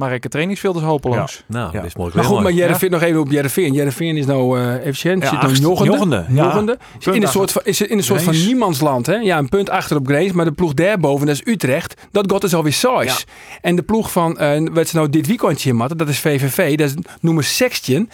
[0.00, 1.42] Maar ik het trainingsveld hopeloos.
[1.46, 2.12] Nou, dat is mooi.
[2.14, 2.96] Maar goed, maar Jereveen, ja.
[2.96, 3.72] nog even op Jereveen.
[3.72, 5.22] Jereveen is nou eh, efficiënt.
[5.22, 6.24] Ja, acht, nogende.
[7.04, 9.06] nog in een soort van, is in een soort van niemandsland.
[9.06, 9.14] Hè?
[9.14, 10.34] Ja, een punt achter op Grace.
[10.34, 11.94] Maar de ploeg daarboven, dat is Utrecht.
[12.10, 13.26] Dat god is alweer saais.
[13.60, 16.76] En de ploeg van, uh, wat ze nou dit weekendje in matten, dat is VVV.
[16.76, 18.10] Dat is, noemen 16.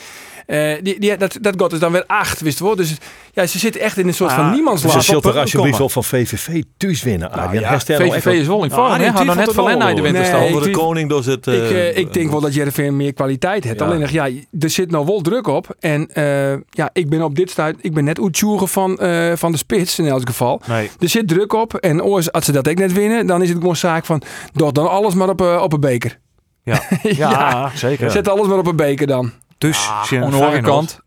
[0.47, 2.97] Uh, die, die, dat, dat god is dan weer acht, wist je Dus
[3.33, 4.95] ja, ze zitten echt in een soort ah, van niemandsland.
[4.95, 8.47] Dus ze zult er alsjeblieft wel van VVV thuis winnen, ah, Nou, ja, VVV is
[8.47, 9.11] wel in vorm, nou, hè?
[9.11, 10.51] Had nog net van Lennart de winterstand.
[10.51, 11.47] Nee, de koning door het...
[11.47, 13.83] Uh, ik, denk wel dat Jervin meer kwaliteit heeft.
[13.83, 14.29] Alleen, nog, ja,
[14.61, 15.77] er zit nou wel druk op.
[15.81, 16.09] En
[16.71, 18.99] ja, ik ben op dit stuit, ik ben net oetjoeren van,
[19.35, 20.61] van de spits in elk geval.
[20.67, 20.91] Nee.
[21.01, 21.75] Er zit druk op.
[21.75, 24.23] En als ze dat ik net winnen, dan is het gewoon zaak van...
[24.53, 26.19] Dort dan alles maar op, op een beker.
[26.63, 28.11] Ja, ja, ja, zeker.
[28.11, 29.33] Zet alles maar op een beker dan.
[29.59, 31.05] Dus, Ah, aan de andere kant.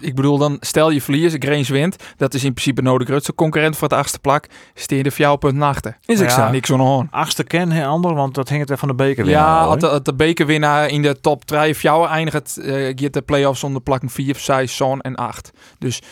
[0.00, 1.96] Ik bedoel dan, stel je verliest, Grains wint.
[2.16, 4.46] Dat is in principe nou de grootste concurrent voor het achtste plak.
[4.74, 5.96] Steer de jouw punt nachten.
[6.06, 6.50] Is ook ja, zo.
[6.50, 7.08] niks aan.
[7.10, 9.34] Achtste ken hij ander, want dat hing het weer van de beker weer.
[9.34, 10.02] Ja, als hoor.
[10.02, 14.10] de, bekerwinnaar in de top 3 of jou eindigt, uh, gaat de play-offs zonder plakken
[14.10, 15.50] 4, 6, 7 en 8.
[15.78, 16.02] Dus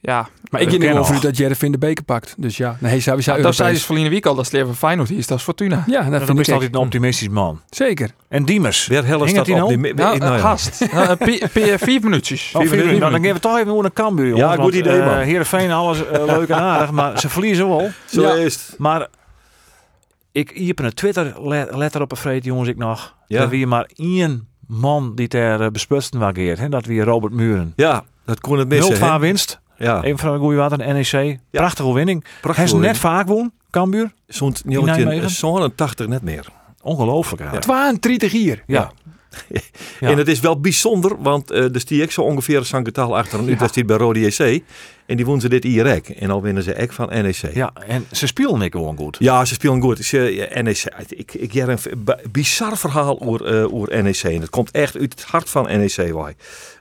[0.00, 2.34] ja, Maar ik Dat er over dat Jereveen de beker pakt.
[2.38, 5.08] Dus ja, nee, zou zou dat zei ze verliezen week al, dat is leven Feyenoord
[5.08, 5.84] hier is, dat is Fortuna.
[5.86, 7.60] Ja, dat Dat vind is ik altijd een optimistisch man.
[7.70, 8.10] Zeker.
[8.28, 8.86] En Diemers.
[8.86, 9.82] Weer staat hier op nou?
[9.82, 9.94] die...
[9.94, 11.72] Nou, nou eh.
[11.72, 12.52] Eh, vier minuutjes.
[12.54, 12.84] Oh, vier.
[12.84, 14.36] Nou, dan gaan we toch even naar een Cambuur.
[14.36, 15.18] Ja, goed idee, eh, man.
[15.18, 17.90] Heerenveen, alles eh, leuk en aardig, maar ze verliezen wel.
[18.06, 18.32] Zo Ja.
[18.34, 18.74] is het.
[18.78, 19.06] Maar
[20.32, 23.14] ik hier heb een Twitter le- letter op een vreet, jongens, ik nog.
[23.26, 23.40] Ja.
[23.40, 26.58] Dat wie maar één man die ter uh, besputsten wageert.
[26.58, 27.72] hè, Dat wie Robert Muren.
[27.76, 28.96] Ja, dat kon het missen.
[28.96, 29.18] 0-2 hè?
[29.18, 29.60] winst.
[29.78, 31.38] Ja, Even van een goede water, NEC.
[31.50, 32.24] Prachtige winning.
[32.40, 34.12] Hij is net vaak won, Cambuur.
[34.26, 35.30] Zo'n Nijmegen?
[35.30, 36.46] zo'n 80 net meer.
[36.82, 37.42] Ongelooflijk.
[37.42, 37.58] Ja.
[37.58, 38.62] 32 hier.
[38.66, 38.92] ja.
[39.48, 39.60] Ja.
[40.10, 43.48] En het is wel bijzonder, want er stier ik zo ongeveer een Sanketal achter een
[43.48, 44.62] Utrecht bij Rode JC.
[45.06, 46.08] En die wonnen ze dit IREC.
[46.08, 47.54] En al winnen ze ek van NEC.
[47.54, 49.16] Ja, en ze spelen ik gewoon goed.
[49.18, 49.98] Ja, ze spelen goed.
[49.98, 51.78] Ze, ja, NEC, ik, ik heb een
[52.30, 54.22] bizar verhaal over, eh, over NEC.
[54.22, 55.96] En het komt echt uit het hart van NEC.
[55.96, 56.36] Wij.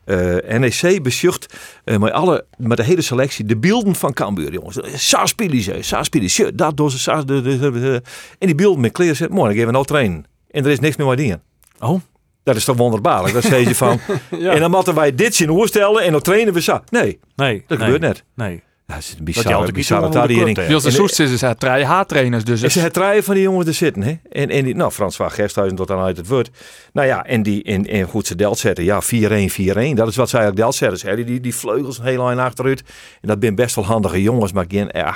[0.05, 4.79] Eh, NEC besjucht eh, met, alle, met de hele selectie de beelden van Cambuur, jongens.
[5.09, 6.55] Saar spelen ze, Saar spelen ze.
[6.55, 8.01] Dat doen ze,
[8.39, 10.25] En die beelden met kleren zitten, mooi, dan geven we nou trainen.
[10.51, 11.41] En er is niks meer bij dingen.
[11.79, 12.01] Oh,
[12.43, 13.33] Dat is toch wonderbaarlijk.
[13.33, 16.61] Dan zeg je van, en dan moeten wij dit zien oorstellen en dan trainen we
[16.61, 16.79] zo.
[16.89, 17.63] Nee, nee.
[17.67, 18.23] dat nee, gebeurt net.
[18.35, 18.63] Nee.
[18.87, 22.43] Dat is een bizarre, bizarre de En- Soest is het drie H-trainers.
[22.43, 24.01] Dus ze het draaien van die jongens er zitten.
[24.01, 24.17] Hè?
[24.31, 26.49] En, en die, nou, Frans van Gersthuizen tot dan uit het woord.
[26.93, 28.83] Nou ja, en, die, en, en goed, ze delt zetten.
[28.83, 29.93] Ja, 4-1, 4-1.
[29.93, 31.09] Dat is wat zij eigenlijk delt zetten.
[31.09, 31.15] Hè?
[31.15, 32.83] Die, die, die vleugels een hele lijn achteruit.
[33.21, 34.51] En dat zijn best wel handige jongens.
[34.51, 35.15] Maar geen, ja,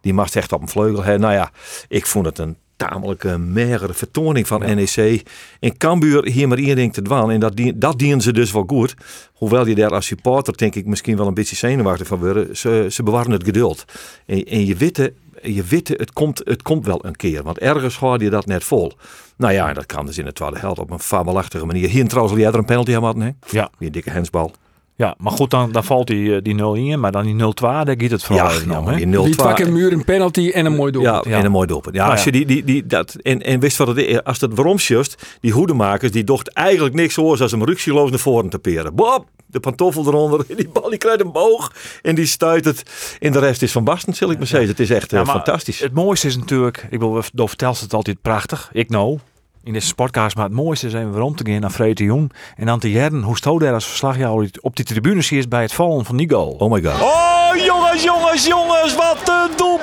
[0.00, 1.02] die mag echt op een vleugel.
[1.02, 1.18] Hè?
[1.18, 1.50] Nou ja,
[1.88, 5.22] ik vond het een tamelijke magere vertoning van NEC.
[5.60, 7.30] En Cambuur hier maar één ding te dwaan.
[7.30, 8.94] En dat, dien, dat dienen ze dus wel goed.
[9.32, 12.56] Hoewel je daar als supporter denk ik misschien wel een beetje zenuwachtig van worden.
[12.56, 13.84] Ze, ze bewaren het geduld.
[14.26, 15.12] En, en je witte,
[15.42, 17.42] je witte het, komt, het komt wel een keer.
[17.42, 18.92] Want ergens hoorde je dat net vol.
[19.36, 21.88] Nou ja, dat kan dus in de tweede helft op een fabelachtige manier.
[21.88, 23.30] Hier trouwens al jij er een penalty aan hadden, hè?
[23.50, 23.70] Ja.
[23.78, 24.52] Die dikke hensbal.
[24.98, 27.00] Ja, maar goed, dan, dan valt die, eh, die 0 in.
[27.00, 28.86] Maar dan die 0-2, daar gaat het vooral Ja, even ja, om.
[28.86, 28.96] Hè?
[28.96, 29.36] die Die 0-2.
[29.36, 31.02] pak een muur, een penalty en een mooi doel.
[31.02, 31.36] Ja, Ja.
[31.38, 31.94] en een mooi doelpunt.
[31.94, 34.40] Ja, Nou als je die, die, die, dat, en, en wist wat het is, als
[34.40, 38.48] het waarom just, die hoedemakers, die docht eigenlijk niks hoors als een ruksyloos naar voren
[38.50, 38.94] te peren.
[38.94, 42.82] Bob, de pantoffel eronder, die bal die krijgt een boog en die stuit het.
[43.20, 44.68] En de rest is van Basten, zal ik maar zeggen.
[44.68, 45.80] Het is echt eh, Ja, maar fantastisch.
[45.80, 48.70] Het mooiste is natuurlijk, ik bedoel, door vertelt het altijd prachtig.
[48.72, 49.18] Ik nou,
[49.68, 52.32] in deze sportcast, maar het mooiste is even waarom te gaan naar Freek de Jong.
[52.56, 55.72] En dan te jaren hoe Sto daar als verslagjouwer op die tribunes is bij het
[55.72, 56.50] vallen van die goal.
[56.50, 57.00] Oh my god.
[57.00, 59.77] Oh, jongens, jongens, jongens, wat een doelpunt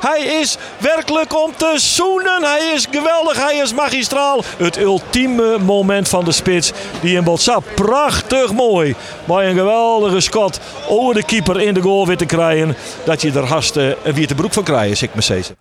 [0.00, 2.42] Hij is werkelijk om te zoenen.
[2.42, 4.42] Hij is geweldig, hij is magistraal.
[4.56, 6.72] Het ultieme moment van de spits.
[7.00, 8.94] Die in Botsa prachtig mooi.
[9.24, 12.76] Maar een geweldige schot over de keeper in de goal weer te krijgen.
[13.04, 15.48] Dat je er haast eh, een witte broek van krijgt, zeg ik maar steeds.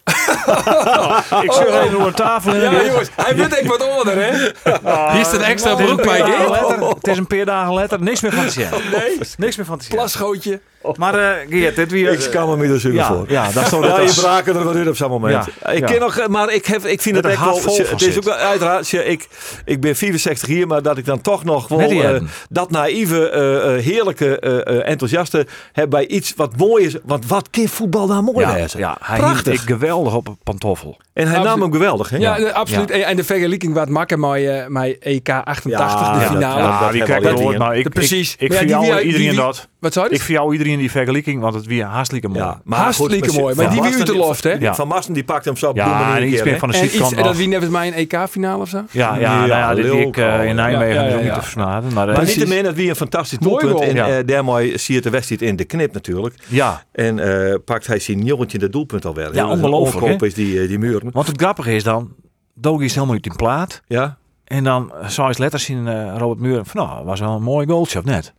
[1.42, 2.56] Ik zeg even door de tafel.
[2.56, 4.38] Ja, jongens, hij wordt echt wat onder, hè?
[5.12, 6.22] Hier is een extra Het is een broek bij.
[6.96, 8.68] Het is een paar dagen later, niks meer van te zien.
[8.92, 9.20] Nee.
[9.38, 9.96] Niks meer van te zien.
[9.96, 10.60] Plasgootje.
[10.98, 12.12] Maar eh Geert, dit weer...
[12.12, 13.26] Ik kan me er zo ja, voor.
[13.28, 15.46] Ja, dat stond Ja, het je braken er wat in op zo'n moment.
[15.63, 15.86] Ja, ik ja.
[15.86, 17.76] ken nog, maar ik, heb, ik vind het Met echt wel.
[17.89, 18.92] Het is ook wel uiteraard.
[18.92, 19.28] Ik,
[19.65, 22.30] ik ben 64 hier, maar dat ik dan toch nog wel eh, hebben.
[22.50, 26.96] dat naïeve, eh, eh, heerlijke, eh, eh, enthousiaste heb bij iets wat mooi is.
[27.04, 28.80] Want wat kan voetbal daar mooi ja, wezen?
[28.80, 29.46] ja, hij Prachtig.
[29.46, 30.98] hield ik geweldig op een pantoffel.
[31.13, 32.18] En hij nam hem geweldig, hè?
[32.18, 32.92] Ja, eh, absoluut.
[32.92, 36.62] En de vergelijking wat met, eh, met EK 88, Ja, de dat- finale.
[36.62, 37.58] dat- Ja, dat die het woord, gezien.
[37.58, 38.36] maar ik, precies.
[38.38, 38.70] ik, ik vind
[39.04, 39.68] iedereen dat.
[39.80, 40.13] Wat zou je?
[40.15, 42.39] Ik vind jou iedereen die vergelijking, want het weer hartstikke mooi.
[42.39, 44.74] Ja, Hartstikke goed, mooi, Van maar die wie uit de loft, hè?
[44.74, 46.94] Van Masten die pakt hem zo op Ja, en iets meer van de En iets,
[46.94, 48.84] zijkant en dat wie net mij een EK-finale of zo?
[48.92, 50.42] Ja, ja, Ja, nou ja, dit week eh, al.
[50.42, 51.34] in Nijmegen Ja, ja, ja, niet ja.
[51.34, 51.94] te versmaden.
[51.94, 53.72] Maar, eh, Maar niet te min dat wie een fantastisch Mooi doelpunt.
[53.80, 53.89] goal.
[53.89, 54.18] En Ja.
[54.18, 56.36] eh, daarmee zie je de wedstrijd in de knip natuurlijk.
[56.48, 59.26] ja, En eh, pakt hij zijn jongetje de doelpunt alweer.
[59.26, 61.10] Ja, Heel ongelooflijk, is die, eh, die muren.
[61.12, 62.13] want het grappige is dan,
[62.54, 63.82] Dogi is helemaal uit in plaat.
[63.88, 64.18] Ja?
[64.44, 67.68] En dan zou je letters zien eh, Robert Muren van, nou, was wel een mooi
[67.68, 68.34] goaltje of net?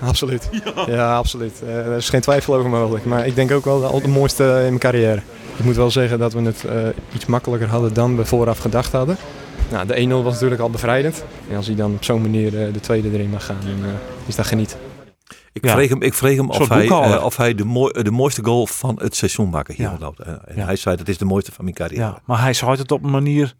[0.00, 0.48] Absoluut.
[0.86, 1.62] Ja, absoluut.
[1.62, 3.04] Eh, er is geen twijfel over mogelijk.
[3.04, 5.20] Maar ik denk ook wel de, de mooiste in mijn carrière.
[5.56, 6.74] Ik moet wel zeggen dat we het eh,
[7.14, 9.16] iets makkelijker hadden dan we vooraf gedacht hadden.
[9.70, 11.24] Nou, de 1-0 was natuurlijk al bevrijdend.
[11.50, 13.94] En als hij dan op zo'n manier eh, de tweede erin mag gaan, dan eh,
[14.26, 14.76] is dat geniet.
[15.52, 15.72] Ik Ja.
[15.72, 18.66] vreeg hem, ik vreeg hem of hij, eh, of hij de, mooi, de mooiste goal
[18.66, 19.90] van het seizoen maken hier.
[20.00, 20.10] Ja.
[20.44, 20.64] en Ja.
[20.64, 22.02] hij zei dat is de mooiste van mijn carrière.
[22.02, 23.54] Ja, maar hij zei het op een manier,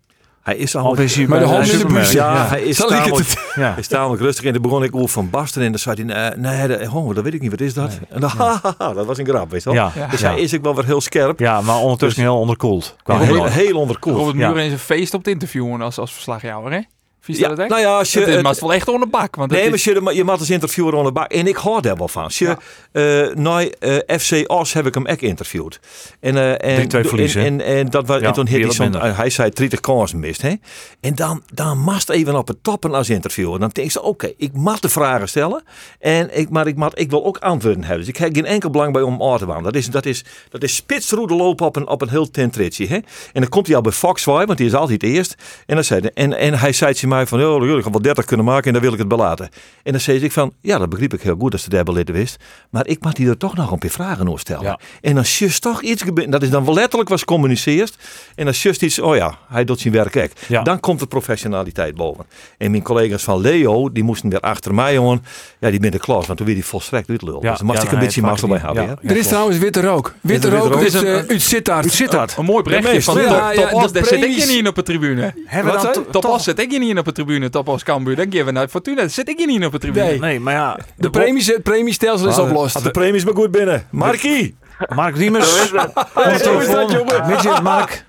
[0.46, 0.94] Hij is al...
[1.28, 2.46] Maar de hand in de buurt, Ja, ja.
[2.46, 3.70] hij is tamelijk, ja.
[3.70, 4.44] hij is tamelijk rustig.
[4.44, 5.62] En toen begon ik over van Basten.
[5.62, 7.50] En dan zei hij, eh, nee, dat, oh, dat weet ik niet.
[7.50, 7.98] Wat is dat?
[8.08, 8.30] En dan,
[8.94, 9.78] dat was een grap, weet je wel.
[9.94, 10.06] Ja.
[10.10, 10.30] Dus ja.
[10.30, 11.38] hij is ook wel weer heel scherp.
[11.38, 12.96] Ja, maar ondertussen heel onderkoeld.
[13.04, 14.16] Heel, heel onderkoeld.
[14.16, 14.48] Robert Ja.
[14.48, 16.80] Muren is een feest op het interviewen als, als verslagjouwer, hè?
[17.26, 18.18] Vies Ja, dat nou ja, als je...
[18.18, 19.36] Het is het- maar wel echt onder bak.
[19.36, 21.32] Want Nee, is- maar je, je moet als interviewer onder bak.
[21.32, 22.22] En ik hoor daar wel van.
[22.22, 22.56] Als Je,
[22.92, 25.80] eh nou, eh, FC Os heb ik hem ook geïnterviewd.
[26.20, 27.42] En, eh, en, 3-2 verliezen.
[27.44, 30.18] En, en, en, dat was, Ja, en toen hij, zo'n- eh, hij zei 30 kansen
[30.20, 30.42] mist.
[30.42, 30.54] Hè?
[31.00, 33.58] En dan, dan mast even op het toppen als interviewer.
[33.60, 35.62] Dan denk je, oké, ik mag de vragen stellen.
[35.98, 37.98] En ik, maar ik, mag, ik wil ook antwoorden hebben.
[38.00, 39.62] Dus ik heb geen enkel belang bij om aan te waan.
[39.62, 42.86] Dat is, dat is, dat is spitsroede lopen op een, op een heel tentritje.
[42.86, 42.94] Hè?
[42.96, 45.34] En dan komt hij al bij Fox want die is altijd eerst.
[45.66, 48.02] En, dan zei hij, en, en hij zei tegen mij van, oh, jullie gaan wel
[48.02, 49.48] 30 kunnen maken en dan wil ik het belaten.
[49.82, 52.10] En dan zei ik van, ja, dat begreep ik heel goed als de daar lid
[52.10, 52.36] wist.
[52.70, 54.62] Maar ik mag die er toch nog een paar vragen over stellen.
[54.64, 54.78] Ja.
[55.00, 57.96] En dan just toch iets gebeurt, dat is dan wel letterlijk was communiceerd.
[58.34, 60.30] En dan just iets, oh ja, hij doet zijn werk ook.
[60.48, 60.62] Ja.
[60.62, 62.24] Dan komt de professionaliteit boven.
[62.58, 65.24] En mijn collega's van Leo, die moesten weer achter mij, jongen.
[65.60, 67.42] Ja, die ben de klas, want toen weer die volstrekt uitlul.
[67.42, 68.88] Ja, dus dan moest ja, ik een beetje mazzel hebben.
[68.88, 68.98] niet.
[69.02, 69.08] hè.
[69.08, 70.14] Er is trouwens witte rook.
[70.20, 70.82] Witte witte rook rook?
[70.82, 71.92] is een- uit Sittard.
[71.92, 72.14] Zit?
[72.36, 73.92] Een mooi berichtje meest- van ja, Top, ja, top de Os.
[73.92, 75.34] Daar zit ik niet op de tribune.
[75.62, 77.48] Wat Top toch- Os zit ik hier niet op de tribune.
[77.50, 78.16] Top Os Cambuur.
[78.16, 79.00] Dan geven we naar Fortuna.
[79.00, 80.04] Dan zit ik hier niet op de tribune.
[80.04, 80.18] Nee.
[80.18, 82.82] Nee, maar ja, De premies, het premiestelsel is Had oplost.
[82.84, 83.86] de premies maar goed binnen.
[83.90, 84.56] Markie!
[84.94, 85.70] Mark Diemers.
[86.14, 87.26] Hey, zo is dat, jongen.
[87.26, 88.04] Midget, Mark.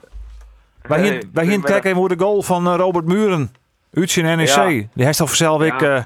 [0.81, 1.69] Wij Hey, gaan wij gaan goedemiddag.
[1.71, 3.51] kijken even hoe de goal van eh, Robert Muren.
[3.93, 4.47] Uit zijn NEC.
[4.47, 4.65] Ja.
[4.67, 5.95] Die heeft al zelf ik Ja.
[5.97, 6.03] eh,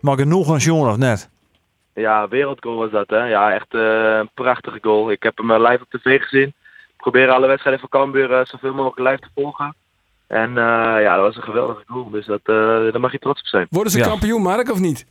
[0.00, 1.30] maar genoeg een jongen of net.
[1.94, 3.24] Ja, wereldgoal was dat, hè.
[3.24, 3.80] Ja, echt eh,
[4.18, 5.10] een prachtige goal.
[5.10, 6.46] Ik heb hem eh, live op tv gezien.
[6.88, 9.74] Ik probeer alle wedstrijden van Cambuur zoveel mogelijk live te volgen.
[10.32, 12.10] En eh, ja, dat was een geweldige goal.
[12.10, 12.54] Dus dat, eh,
[12.92, 13.66] daar mag je trots op zijn.
[13.70, 14.06] Worden ze Ja.
[14.06, 15.06] kampioen, Mark, of niet?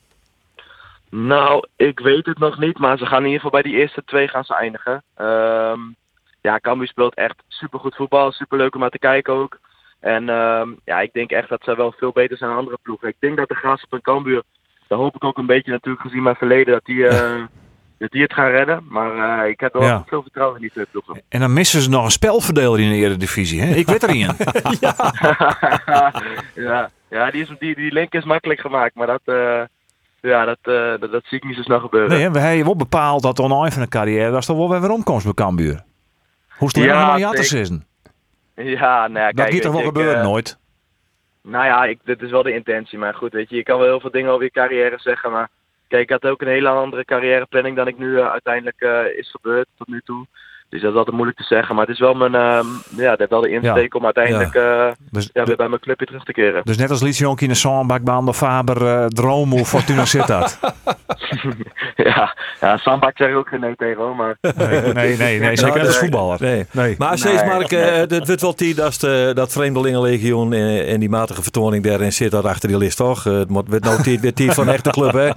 [1.09, 2.77] Nou, ik weet het nog niet.
[2.79, 5.03] Maar ze gaan in ieder geval bij die eerste twee gaan ze eindigen.
[5.15, 5.79] Ehm,
[6.41, 8.31] ja, Cambuur speelt echt supergoed voetbal.
[8.31, 9.59] Superleuk om naar te kijken ook.
[9.99, 13.07] En ehm, ja, ik denk echt dat ze wel veel beter zijn dan andere ploegen.
[13.07, 14.43] Ik denk dat de Graafschap en Cambuur,
[14.87, 17.43] daar hoop ik ook een beetje natuurlijk gezien mijn verleden, dat die, eh,
[18.01, 18.85] dat die het gaan redden.
[18.89, 20.03] Maar eh, ik heb wel Ja.
[20.07, 21.21] veel vertrouwen in die twee ploegen.
[21.29, 23.61] En dan missen ze nog een spelverdeler in de Eredivisie.
[23.61, 23.75] Hè?
[23.75, 24.17] Ik weet er een.
[26.67, 29.61] ja, ja die, is, die, die link is makkelijk gemaakt, maar dat, eh,
[30.21, 32.09] ja, dat, eh, dat, dat zie ik niet zo snel gebeuren.
[32.09, 34.91] Nee, we hebben wel bepaald dat oneindig van de carrière, dat is toch wel weer
[34.91, 35.83] omkomst bij Cambuur.
[36.57, 37.49] Hoe is het Ja, ja, is?
[38.55, 40.59] Ja, nou ja, Dat kijk, gaat toch wel gebeuren nooit?
[41.43, 42.97] Nou ja, ik, dit is wel de intentie.
[42.99, 45.31] Maar goed, weet je, je kan wel heel veel dingen over je carrière zeggen.
[45.31, 45.49] Maar
[45.91, 49.31] kijk, ik had ook een hele andere carrièreplanning dan ik nu eh, uiteindelijk eh, is
[49.31, 50.25] gebeurd tot nu toe.
[50.71, 51.75] Dus dat is altijd moeilijk te zeggen.
[51.75, 54.87] Maar het is wel mijn, ehm, ja, dat heeft wel de insteek om uiteindelijk eh,
[55.11, 56.61] Dus, ja, weer bij mijn clubje terug te keren.
[56.63, 60.27] dus net als Lietse Jonk in de Zandbakbaan of Faber, eh Droom of Fortuna zit
[60.27, 60.59] dat.
[61.95, 64.15] ja, ja Sambak zeg ik ook geen nee tegen hoor.
[64.15, 66.37] Maar Nee, nee, nee, nee zeker net als voetballer.
[66.41, 66.65] Nee.
[66.71, 66.95] Nee.
[66.97, 67.81] Maar Nee, steeds Mark, nee.
[67.81, 72.13] eh, het wordt wel tijd als de, dat Vreemdelingenlegioen en, en die matige vertoning daarin
[72.13, 73.23] zit daar achter die list, toch?
[73.23, 74.01] Het wordt nou
[74.33, 75.29] tijd, van een echte club, hè?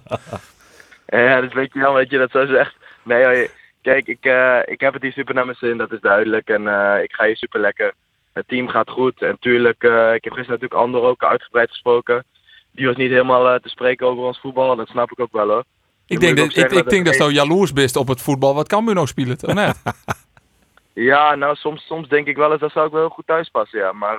[1.27, 2.75] ja, dus weet je wel, weet je, dat zo zegt.
[3.03, 3.47] Nee, hoor,
[3.85, 6.49] kijk, ik, eh, ik heb het hier super naar mijn zin, dat is duidelijk.
[6.49, 7.93] En eh, ik ga hier super lekker.
[8.33, 9.23] Het team gaat goed.
[9.23, 12.25] En tuurlijk, eh, ik heb gisteren natuurlijk Ander ook uitgebreid gesproken.
[12.71, 14.77] Die was niet helemaal te spreken over ons voetbal.
[14.77, 15.65] Dat snap ik ook wel hoor.
[16.07, 18.71] Ik denk, dat, ik, ik dat denk dat je jaloers bent op het voetbal wat
[18.71, 19.45] nou speelt.
[19.47, 19.83] Of net?
[20.93, 23.49] Ja, nou soms, soms denk ik wel eens dat zou ik wel heel goed thuis
[23.49, 23.79] passen.
[23.79, 23.93] Ja.
[23.93, 24.19] Maar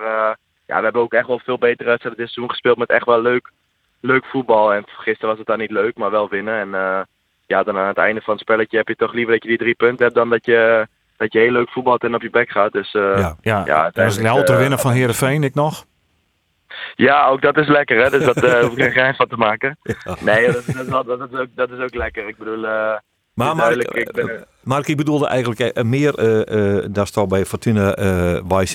[0.66, 3.22] ja, we hebben ook echt wel veel betere wedstrijden dit seizoen gespeeld met echt wel
[3.22, 3.52] leuk,
[4.00, 4.74] leuk voetbal.
[4.74, 6.60] En gisteren was het dan niet leuk, maar wel winnen.
[6.60, 7.08] En
[7.46, 9.58] ja, dan aan het einde van het spelletje heb je toch liever dat je die
[9.58, 12.50] drie punten hebt dan dat je, dat je heel leuk voetbalt en op je bek
[12.50, 12.72] gaat.
[12.72, 13.38] Dus eh, Ja.
[13.42, 15.86] ja, Ja, is uiteindelijk, louter eh, winnen van Heerenveen, ik nog.
[16.96, 18.10] ja, ook dat is lekker, hè?
[18.10, 19.78] Dus dat eh hoef ik geen geheim van te maken.
[20.20, 22.28] Nee, dat, dat, dat, is ook, dat is ook lekker.
[22.28, 22.66] Ik bedoel,
[23.36, 27.28] Maar Mark, ik ben, eh, Mark, ik bedoelde eigenlijk eh, meer eh eh daar staat
[27.28, 28.68] bij Fortuna eh bij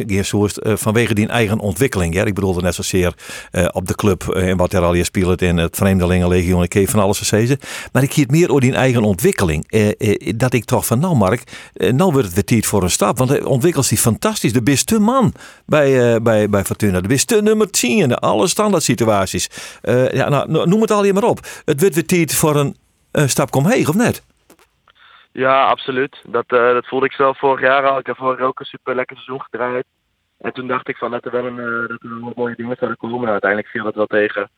[0.57, 2.15] eh, vanwege die eigen ontwikkeling.
[2.15, 2.25] Ja?
[2.25, 3.15] Ik bedoelde net zozeer
[3.51, 6.63] eh, op de club eh, en wat er al je speelt en het Vreemdelingenlegioen.
[6.63, 7.67] Ik heb van alles gezegd.
[7.93, 9.65] Maar ik het meer over die eigen ontwikkeling.
[9.71, 11.43] Eh, eh, dat ik toch van, nou Mark,
[11.73, 13.19] eh, nou wordt het weer tijd voor een stap.
[13.19, 14.53] Want hij ontwikkelt zich fantastisch.
[14.53, 15.33] De beste man
[15.67, 17.01] bij, eh, bij, bij Fortuna.
[17.01, 19.49] De beste nummer 10 in alle standaard situaties.
[19.83, 21.47] Eh, ja, nou, no- noem het al je maar op.
[21.65, 22.77] Het wordt weer tijd voor een
[23.11, 24.23] eh, stap omheen, of net?
[25.41, 26.23] Ja, absoluut.
[26.29, 27.99] Dat, eh, dat voelde ik zelf vorig jaar al.
[27.99, 29.85] Ik heb vorig jaar ook een super lekker seizoen gedraaid.
[30.39, 32.77] En toen dacht ik van dat er wel, een, eh, dat er wel mooie dingen
[32.77, 33.19] zouden komen.
[33.19, 34.51] Nou, uiteindelijk viel dat wel tegen.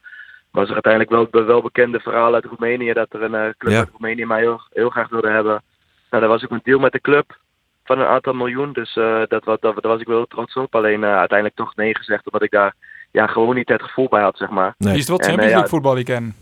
[0.51, 3.73] Was er uiteindelijk wel het wel bekende verhaal uit Roemenië dat er een eh, club
[3.73, 3.79] Ja.
[3.79, 5.63] uit Roemenië mij heel, heel graag wilde hebben.
[6.11, 7.37] Nou, daar was ook een deal met de club
[7.85, 8.73] van een aantal miljoen.
[8.73, 10.75] Dus eh, dat, was- dat, daar was ik wel trots op.
[10.75, 12.75] Alleen uiteindelijk toch nee gezegd, omdat ik daar
[13.11, 14.75] ja, gewoon niet het gevoel bij had, zeg maar.
[14.79, 14.93] Nee.
[14.95, 15.75] Is het wat En, Champions League ja.
[15.75, 16.35] voetbal ik ken?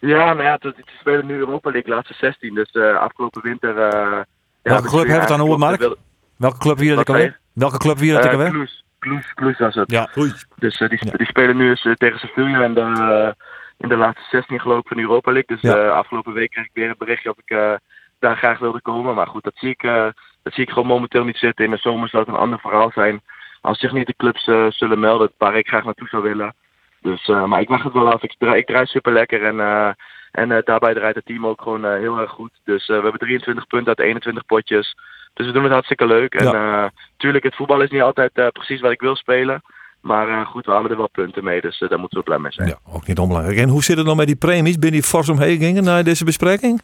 [0.00, 2.54] Ja, maar ja, het, het spelen nu Europa League laatste 16.
[2.54, 3.78] Dus eh, afgelopen winter...
[3.78, 4.20] eh
[4.62, 5.96] ja, Welke dus club hebben we het dan over, Mark?
[6.36, 7.38] Welke club wie dat ik alweer?
[7.52, 8.50] Welke club wie dat ik Eh, alweer?
[8.50, 9.90] Cluj, Cluj, Cluj was het.
[9.90, 10.08] Ja.
[10.56, 13.34] Dus eh, die, die spelen nu eens tegen Sevilla in de,
[13.78, 15.56] in de laatste 16 geloof ik van de Europa League.
[15.56, 15.84] Dus Ja.
[15.84, 17.72] eh, afgelopen week kreeg ik weer een berichtje of ik eh,
[18.18, 19.14] daar graag wilde komen.
[19.14, 20.06] Maar goed, dat zie, ik, eh,
[20.42, 21.64] dat zie ik gewoon momenteel niet zitten.
[21.64, 23.20] In de zomer zou het een ander verhaal zijn.
[23.60, 24.44] Als zich niet de clubs
[24.78, 26.54] zullen melden waar ik graag naartoe zou willen.
[27.02, 28.22] Dus, eh, maar ik wacht het wel af.
[28.22, 29.90] Ik draai, ik draai super lekker en, eh,
[30.30, 32.50] en eh, daarbij draait het team ook gewoon heel erg goed.
[32.64, 34.96] Dus we hebben 23 punten uit 21 potjes.
[35.34, 36.34] Dus we doen het hartstikke leuk.
[36.34, 36.84] En eh,
[37.16, 39.62] tuurlijk, het voetbal is niet altijd precies wat ik wil spelen.
[40.00, 41.60] Maar goed, we halen er wel punten mee.
[41.60, 42.68] Dus daar moeten we blij mee zijn.
[42.68, 43.58] Ja, ook niet onbelangrijk.
[43.58, 44.78] En hoe zit het dan met die premies?
[44.78, 46.82] Ben die fors omheen gingen na deze bespreking?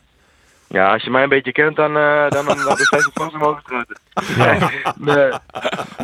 [0.68, 3.34] Ja, als je mij een beetje kent, dan, eh dan, dan, dan zijn ze vast
[3.34, 3.62] omhoog.
[4.96, 5.30] Nee,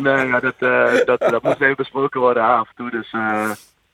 [0.01, 0.59] nee, ja, dat,
[1.05, 2.89] dat, dat moest even besproken worden af en toe.
[2.89, 3.11] Dus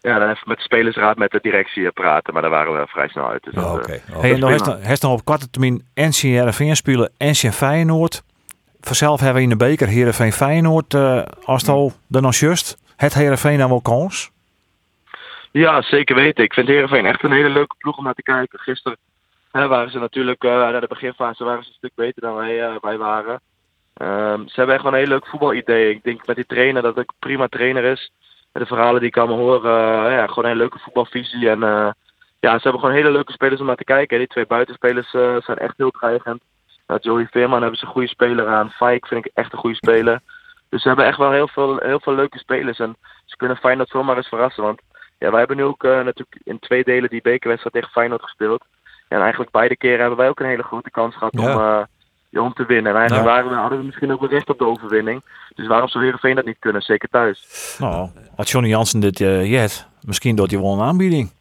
[0.01, 2.33] ja, dan even met de spelersraad, met de directie eh, praten.
[2.33, 3.43] Maar daar waren we vrij snel uit.
[3.43, 3.91] Dus dat, oké.
[3.91, 8.23] eh, Oh, Hey, en dan heeft op korte termijn NC Heerenveen spelen, NC Feyenoord.
[8.81, 10.93] Vanzelf hebben we in de beker Heerenveen Feyenoord.
[10.93, 12.77] eh als het al dan als just.
[12.95, 14.31] Het Heerenveen dan wel kans?
[15.51, 16.43] Ja, zeker weten.
[16.43, 18.59] Ik vind Heerenveen echt een hele leuke ploeg om naar te kijken.
[18.59, 18.97] Gisteren
[19.51, 22.65] hè, waren ze natuurlijk, eh naar de beginfase waren ze een stuk beter dan wij,
[22.67, 23.41] eh, wij waren.
[23.93, 25.89] Ehm, ze hebben echt wel een heel leuk voetbalidee.
[25.89, 28.11] Ik denk met die trainer dat het ook een prima trainer is.
[28.59, 31.49] De verhalen die ik allemaal hoor, eh, ja, gewoon een leuke voetbalvisie.
[31.49, 31.91] En eh,
[32.39, 34.17] ja, ze hebben gewoon hele leuke spelers om naar te kijken.
[34.17, 36.41] Die twee buitenspelers eh, zijn echt heel dreigend.
[37.01, 38.71] Joey Veerman hebben ze een goede speler aan.
[38.71, 40.19] Fike vind ik echt een goede speler.
[40.69, 42.79] Dus ze hebben echt wel heel veel, heel veel leuke spelers.
[42.79, 42.95] En
[43.25, 44.63] ze kunnen Feyenoord zomaar eens verrassen.
[44.63, 44.81] Want
[45.17, 48.65] ja, wij hebben nu ook natuurlijk in twee delen die bekerwedstrijd tegen Feyenoord gespeeld.
[49.07, 51.87] En eigenlijk beide keren hebben wij ook een hele grote kans gehad om,
[52.31, 52.95] om te winnen.
[52.95, 55.23] En waren we, hadden we misschien ook wel recht op de overwinning.
[55.55, 56.81] Dus waarom zou Heerenveen dat niet kunnen?
[56.81, 57.75] Zeker thuis.
[57.79, 59.67] Nou, had Johnny Jansen dit uh,
[60.01, 61.31] misschien doet hij wel een aanbieding.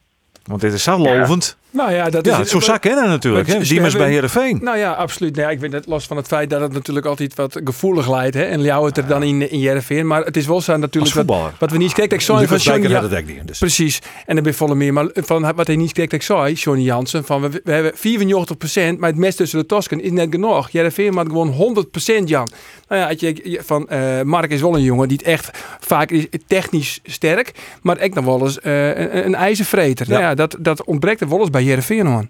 [0.45, 1.58] Want dit is zo lovend.
[1.71, 3.47] Nou ja, dat Ja, is zo zak kennen natuurlijk.
[3.47, 3.53] Hè?
[3.53, 4.59] ze Die is hebben- bij Heerenveen.
[4.63, 5.37] Nou ja, absoluut.
[5.37, 8.35] Nee, ik vind het los van het feit dat het natuurlijk altijd wat gevoelig leidt.
[8.35, 10.07] Hè, en jou het er dan in, in Jereveen.
[10.07, 11.53] Maar het is wel zo Als natuurlijk wat, voetballer.
[11.59, 12.17] wat we niet kijken.
[12.17, 13.47] Ik zei van Johnny, Dijker ja, had het ook niet.
[13.49, 13.59] Dus.
[13.59, 13.99] Precies.
[14.27, 14.93] En dan ben je volle meer.
[14.93, 18.99] Maar van wat hij niet kijkt, ik zei, Johnny Jansen, van we, we hebben 94%,
[18.99, 20.71] maar het mes tussen de Tosken is net genoeg.
[20.71, 22.49] Jereveen maakt gewoon 100% Jan.
[22.89, 25.51] Nou ja, je, van eh, Mark is wel een jongen die het echt
[25.81, 27.53] vaak is technisch sterk,
[27.83, 30.07] maar echt nog wel eens eh, een, een ijzervreter.
[30.07, 30.13] Ja.
[30.13, 32.27] Nou ja, dat, dat ontbreekt er wel eens bij Jereveen hoor.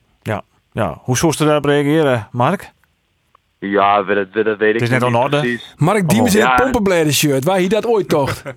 [0.73, 2.71] Ja, hoe zou je daarop reageren, Mark?
[3.59, 5.39] Ja, dat, dat, dat weet ik is net niet aan orde.
[5.39, 5.75] precies.
[5.77, 6.53] Mark Diemers in Ja.
[6.55, 8.43] het pompenbladen shirt, waar hij dat ooit tocht.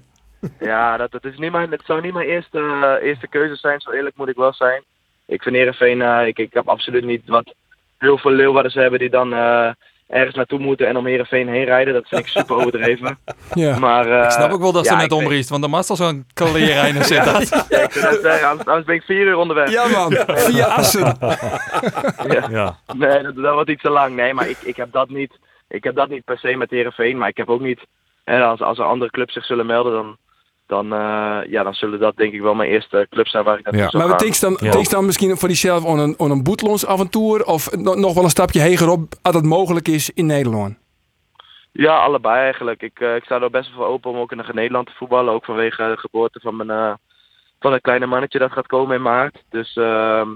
[0.59, 3.79] Ja, dat, dat is niet mijn, het zou niet mijn eerste, eh, eerste keuze zijn,
[3.81, 4.83] zo eerlijk moet ik wel zijn.
[5.25, 7.53] Ik vind Heerenveen, eh ik, ik heb absoluut niet wat
[7.97, 9.69] heel veel leeuwarden hebben die dan eh,
[10.11, 11.93] ergens naartoe moeten en om Heerenveen heen rijden.
[11.93, 13.19] Dat vind ik super overdreven.
[13.53, 13.79] ja.
[13.79, 16.25] Maar, eh, Ik snap ook wel dat ze net omriest, want dan was al zo'n
[16.33, 17.33] kalerijner zitten.
[17.69, 19.71] Ja, ik zou zeggen, anders, anders ben ik vier uur onderweg.
[19.71, 21.17] ja man, via Assen.
[22.49, 22.77] Ja.
[22.95, 24.15] Nee, dat, dat wordt iets te lang.
[24.15, 27.17] Nee, maar ik, ik, heb dat niet, ik heb dat niet per se met Heerenveen.
[27.17, 27.79] Maar ik heb ook niet,
[28.23, 30.17] hè, als, als er andere clubs zich zullen melden, dan,
[30.71, 33.63] dan, eh, ja, dan zullen dat denk ik wel mijn eerste clubs zijn waar ik
[33.63, 33.89] naartoe Ja.
[33.89, 34.29] zou Maar wat gaan.
[34.29, 34.71] denk je dan, Ja.
[34.73, 38.23] denk je dan misschien voor jezelf aan een, aan een boetlonsavontuur of no- nog wel
[38.23, 40.77] een stapje heger op als het mogelijk is in Nederland?
[41.71, 42.81] Ja, allebei eigenlijk.
[42.81, 45.33] Ik, eh, ik sta er best wel voor open om ook in Nederland te voetballen.
[45.33, 46.93] Ook vanwege de geboorte van mijn eh,
[47.59, 49.43] van het kleine mannetje dat gaat komen in maart.
[49.49, 50.27] Dus ehm,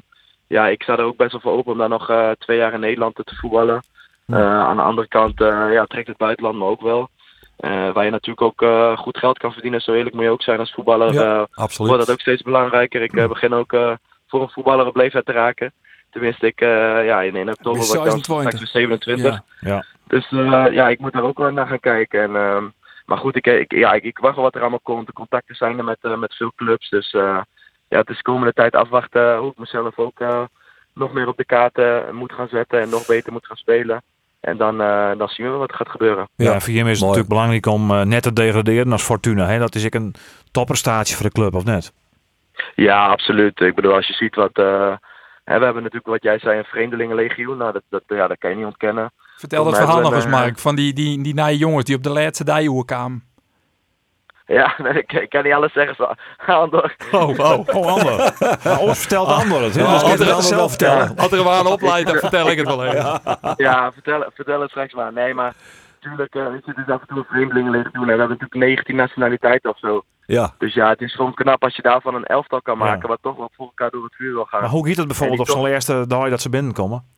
[0.48, 2.74] ja, ik sta er ook best wel voor open om daar nog eh, twee jaar
[2.74, 3.84] in Nederland te voetballen.
[4.28, 7.10] Eh, aan de andere kant eh, ja, trekt het buitenland me ook wel.
[7.58, 9.82] Eh, waar je natuurlijk ook eh, goed geld kan verdienen.
[9.82, 11.14] Zo eerlijk moet je ook zijn als voetballer.
[11.14, 11.92] Ja, eh, Absoluut.
[11.92, 13.02] wordt dat ook steeds belangrijker.
[13.02, 13.92] Ik eh, begin ook eh,
[14.28, 15.74] voor een voetballer op leeftijd te raken.
[16.10, 18.52] Tenminste, ik, eh, ja, in, in oktober Ben word ik dan 26.
[18.52, 19.32] straks weer 27.
[19.32, 19.44] Ja.
[19.60, 19.86] Ja.
[20.08, 22.22] Dus eh, ja, ik moet daar ook wel naar gaan kijken.
[22.22, 22.66] En, ehm,
[23.06, 25.08] maar goed, ik, ik, ja, ik, ik wacht wel wat er allemaal komt.
[25.08, 26.90] De contacten zijn er met, eh, met veel clubs.
[26.90, 27.42] Dus eh,
[27.88, 30.44] ja, het is de komende tijd afwachten hoe ik mezelf ook eh,
[30.94, 32.82] nog meer op de kaarten moet gaan zetten.
[32.82, 34.02] En nog beter moet gaan spelen.
[34.46, 36.30] En dan, eh, dan zien we wat er gaat gebeuren.
[36.36, 37.00] Ja, voor hem is het mooi.
[37.00, 39.46] natuurlijk belangrijk om eh, net te degraderen als Fortuna.
[39.46, 39.60] Hè?
[39.60, 40.16] Dat is ik een
[40.52, 41.94] topprestatie voor de club, of net?
[42.76, 43.60] Ja, absoluut.
[43.60, 44.52] Ik bedoel, als je ziet wat...
[44.54, 44.94] eh,
[45.44, 47.58] hè, we hebben natuurlijk, wat jij zei, een vreemdelingenlegioen.
[47.58, 49.12] Nou, dat, dat, ja, dat kan je niet ontkennen.
[49.38, 50.60] Vertel dat Volgens mij verhaal nog eens, Mark.
[50.60, 53.24] Van die, die, die naaie jongens die op de laatste dijoer kwamen.
[54.46, 55.96] Ja, nee, ik, ik kan niet alles zeggen.
[55.96, 56.12] Zo,
[56.52, 56.96] Andor.
[57.12, 58.34] Oh, oh, oh, Ander.
[58.64, 59.76] Nou, vertelt het.
[59.76, 59.84] hè?
[59.84, 61.18] Oh, Dus ik het zelf vertellen.
[61.18, 63.20] Als er een aan opleidt, dan vertel ik het wel even.
[63.58, 65.14] Ja, vertel, vertel het straks maar.
[65.14, 65.54] Nee, maar
[66.02, 67.94] natuurlijk uh, is het dus af en toe een vreemdelingenlegioen.
[67.94, 70.04] En we hebben natuurlijk 19 nationaliteiten of zo.
[70.26, 70.54] Ja.
[70.58, 73.02] Dus ja, het is gewoon knap als je daarvan een elftal kan maken.
[73.02, 73.08] Ja.
[73.08, 74.62] Wat toch wel voor elkaar door het vuur wil gaan.
[74.62, 77.15] Maar hoe gaat het bijvoorbeeld op zo'n eerste dag dat ze binnenkomen?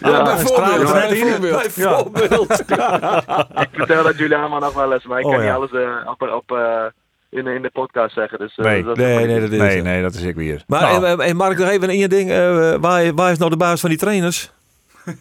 [0.00, 2.02] Ja, Bijvoorbeeld, Ja.
[2.10, 2.60] bijvoorbeeld.
[3.64, 5.46] ik vertel dat jullie allemaal nog wel eens, maar ik Oh, kan ja.
[5.46, 6.84] niet alles eh, op, op, eh,
[7.28, 8.38] in, de- in de podcast zeggen.
[8.38, 10.62] Dus, eh, Nee, dat is Nee, dat is Nee, nee, dat is ik weer.
[10.66, 12.30] Maar Nou, en, en Mark, nog even één ding.
[12.30, 14.50] eh, waar, waar is nou de baas van die trainers?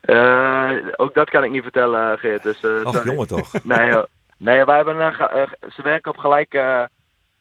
[0.00, 2.42] Eh, ook dat kan ik niet vertellen, Geert.
[2.42, 3.52] Dus, eh, Ach, jongen toch.
[3.62, 3.92] Nee,
[4.38, 5.14] nee wij hebben
[5.74, 6.88] ze werken op gelijke,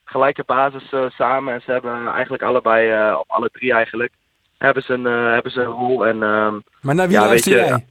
[0.09, 1.53] gelijke basis eh, samen.
[1.53, 4.13] En ze hebben eigenlijk allebei, eh, op alle drie eigenlijk,
[4.57, 6.05] hebben ze een, eh, hebben ze een rol.
[6.07, 7.85] En ehm, Maar naar wie Ja, luister weet je, jij?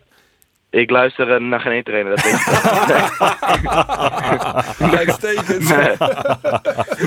[0.82, 2.16] ik luister naar geen één trainer.
[2.16, 2.34] Dat weet.
[4.98, 5.68] Uitstekend.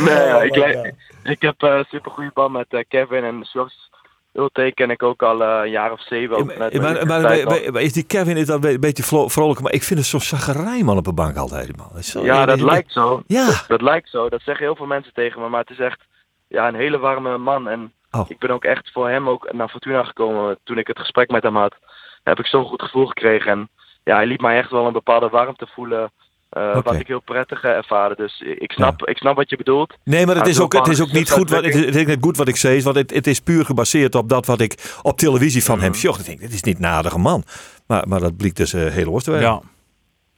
[0.06, 0.92] Nee, ik, le-
[1.24, 3.90] ik heb een super goede band met Kevin en Sjors.
[4.34, 6.46] Ulte ken ik ook al eh, een jaar of zeven.
[6.46, 9.84] Maar, maar, maar, maar is die Kevin is dat een beetje vro- vrolijk, maar ik
[9.84, 11.78] vind het zo'n zagerij man op de bank altijd.
[11.78, 12.04] Man.
[12.04, 13.24] Zo- Ja, dat lijkt zo.
[13.28, 13.50] Ja.
[13.68, 14.30] Dat lijkt zo.
[14.30, 15.50] Dat zeggen heel veel mensen tegen me.
[15.50, 16.02] Maar het is echt
[16.48, 17.68] ja, een hele warme man.
[17.68, 18.26] En Oh.
[18.28, 20.58] ik ben ook echt voor hem ook naar Fortuna gekomen.
[20.64, 21.76] Toen ik het gesprek met hem had,
[22.24, 23.52] heb ik zo'n goed gevoel gekregen.
[23.52, 23.70] En
[24.04, 26.12] ja, hij liet mij echt wel een bepaalde warmte voelen.
[26.50, 26.78] Eh.
[26.84, 28.18] Wat ik heel prettig eh, ervaren.
[28.18, 29.94] Dus ik snap, ik snap wat je bedoelt.
[30.04, 32.06] Nee, maar het is ook, het is ook niet goed wat, het is, het is
[32.06, 34.98] niet goed wat ik zeg, want het, het is puur gebaseerd op dat wat ik
[35.02, 35.84] op televisie van Mhm.
[35.84, 36.20] hem zag.
[36.20, 37.44] Ik denk, dit is niet een aardige man.
[37.88, 39.62] Maar, maar dat blijkt dus eh, heel ja.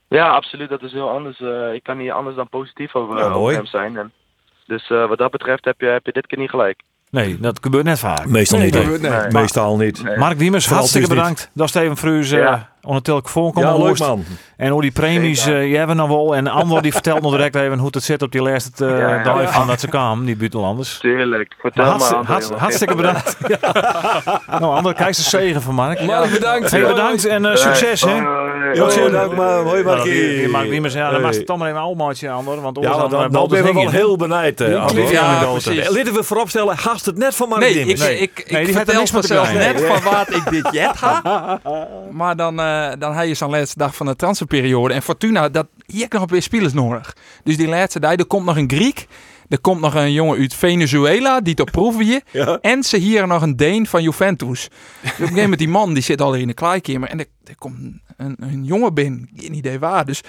[0.08, 0.69] Ja, absoluut.
[0.69, 1.39] Dat is heel anders.
[1.39, 3.97] Eh, ik kan niet anders dan positief over, Ja, hem zijn.
[3.97, 4.12] En
[4.67, 6.82] dus eh, wat dat betreft heb je, heb je dit keer niet gelijk.
[7.10, 8.26] Nee, dat gebeurt net vaak.
[8.26, 9.02] Meestal Nee, niet.
[9.02, 9.28] Nee.
[9.30, 10.04] Meestal niet.
[10.04, 10.17] Nee.
[10.17, 11.52] Mark Diemers, hartstikke bedankt.
[11.54, 12.88] Dat Steven Fruus uh, Ja.
[12.89, 14.24] ondertussen voorkomen Ja, leuk man.
[14.58, 15.60] En hoe die premies, Zeker.
[15.62, 16.36] eh je hebben nog wel.
[16.36, 19.48] En Andor die vertelt nog direct even hoe het zit op die laatste eh, Ja,
[19.48, 20.98] van dat ze kwamen, die buitenlanders.
[20.98, 21.56] Tuurlijk.
[21.60, 23.38] Vertel Maar André, hartstikke bedankt.
[24.60, 26.02] nou, Ander, kijk ze zegen van Mark.
[26.02, 26.72] Mark, bedankt.
[26.72, 28.12] Hey, bedankt en eh, succes, hè.
[28.12, 29.12] Hoi, Jo, hoi.
[29.12, 29.58] dank maar.
[29.63, 30.12] Hoi, Nou, Markie.
[30.12, 32.62] die, die Mark Diemers, ja, dan was het toch maar even een oudmaatje, Ander.
[32.62, 34.62] Want Ja, dan, dan, ben je wel heel benijd.
[34.62, 35.12] Andor.
[35.12, 35.89] Ja, precies.
[35.89, 39.54] Laten we vooropstellen, haast het net van Mark Nee, ik, er vertel maken.
[39.58, 41.60] net van wat ik dit jet ha.
[42.12, 42.60] Maar dan,
[43.00, 44.94] dan heb je zo'n laatste dag van de transferperiode.
[44.94, 47.16] En Fortuna, dat hier nog weer spelers nodig.
[47.44, 49.08] Dus die laatste dag, er komt nog een Griek.
[49.48, 52.22] Er komt nog een jongen uit Venezuela, die op proeven je.
[52.32, 52.58] Ja.
[52.62, 54.70] En ze hier nog een Deen van Juventus.
[54.70, 57.10] Dus op een gegeven moment, die man, die zit al in de kleikamer.
[57.10, 57.78] En er, er komt
[58.18, 60.06] een, een jongen binnen, geen idee waar.
[60.06, 60.22] Dus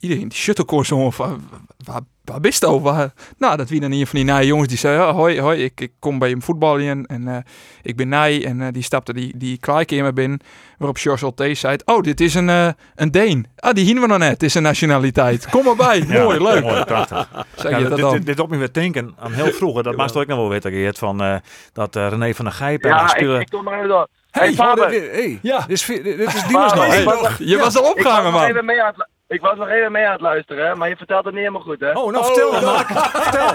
[0.00, 1.48] iedereen, die shuttlecourse jongen, van,
[1.84, 3.12] waar, waar bist je over?
[3.38, 5.80] Nou, dat wie dan een van die naaie jongens die zei, ja, hoi, hoi, ik,
[5.80, 7.36] ik kom bij hem voetballen en eh,
[7.82, 8.44] ik ben naai.
[8.44, 10.40] En eh, die stapte die, die kleikamer binnen,
[10.78, 13.46] waarop George Olte zei, oh, dit is een, eh, een Deen.
[13.56, 15.48] Ah, die hien we nog net, het is een nationaliteit.
[15.50, 16.62] Kom maar bij, Ja, mooi, leuk.
[16.62, 17.28] Mooi, prachtig.
[17.56, 18.12] Zeg Ja, je dit, dat dit, dan?
[18.16, 19.82] dit, dit op me weer denken aan heel vroeger.
[19.82, 21.36] Dat maakt ook nog wel weten, Geert, van eh,
[21.72, 23.40] dat René van der Gijpen Ja, ik, spelen.
[23.40, 24.08] ik kom maar even door.
[24.30, 24.88] Hey, Faber.
[24.90, 25.58] hey, Ja.
[25.60, 26.86] dit is, dit is nog.
[26.86, 27.04] Hey.
[27.04, 28.44] was nog- Je was al opgehangen, man.
[28.44, 30.88] even mee aan het, lu- ik was nog even mee aan het luisteren, hè, maar
[30.88, 31.92] je vertelt het niet helemaal goed, hè?
[31.92, 32.86] Oh, nou vertel dan, Mark.
[32.88, 33.54] Vertel.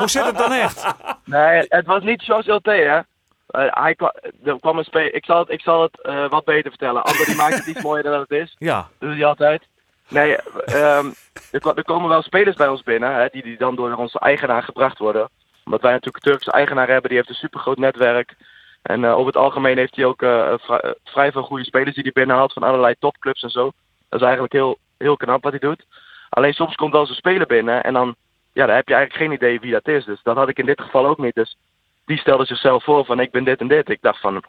[0.00, 0.86] Hoe zit het dan echt?
[1.24, 2.98] Nee, het was niet Jos Ulte, hè?
[3.46, 4.12] Eh, hij kwam,
[4.44, 7.02] er kwam een spe- ik zal het, ik zal het eh, wat beter vertellen.
[7.04, 8.54] Ander die maakt het iets mooier dan dat het is.
[8.58, 9.62] Ja, Dat doet hij altijd.
[10.08, 11.06] Nee, ehm,
[11.50, 14.62] er, er komen wel spelers bij ons binnen, hè, die, die dan door onze eigenaar
[14.62, 15.28] gebracht worden.
[15.64, 18.34] Omdat wij natuurlijk een Turkse eigenaar hebben, die heeft een supergroot netwerk.
[18.82, 20.20] En eh, over het algemeen heeft hij ook
[20.60, 23.64] vri- vrij veel goede spelers die hij binnenhaalt van allerlei topclubs en zo.
[24.08, 25.86] Dat is eigenlijk heel, heel knap wat hij doet.
[26.28, 28.14] Alleen soms komt wel zo'n speler binnen en dan,
[28.52, 30.04] ja, dan heb je eigenlijk geen idee wie dat is.
[30.04, 31.34] Dus dat had ik in dit geval ook niet.
[31.34, 31.56] Dus
[32.04, 33.88] die stelde zichzelf voor van ik ben dit en dit.
[33.88, 34.44] Ik dacht van,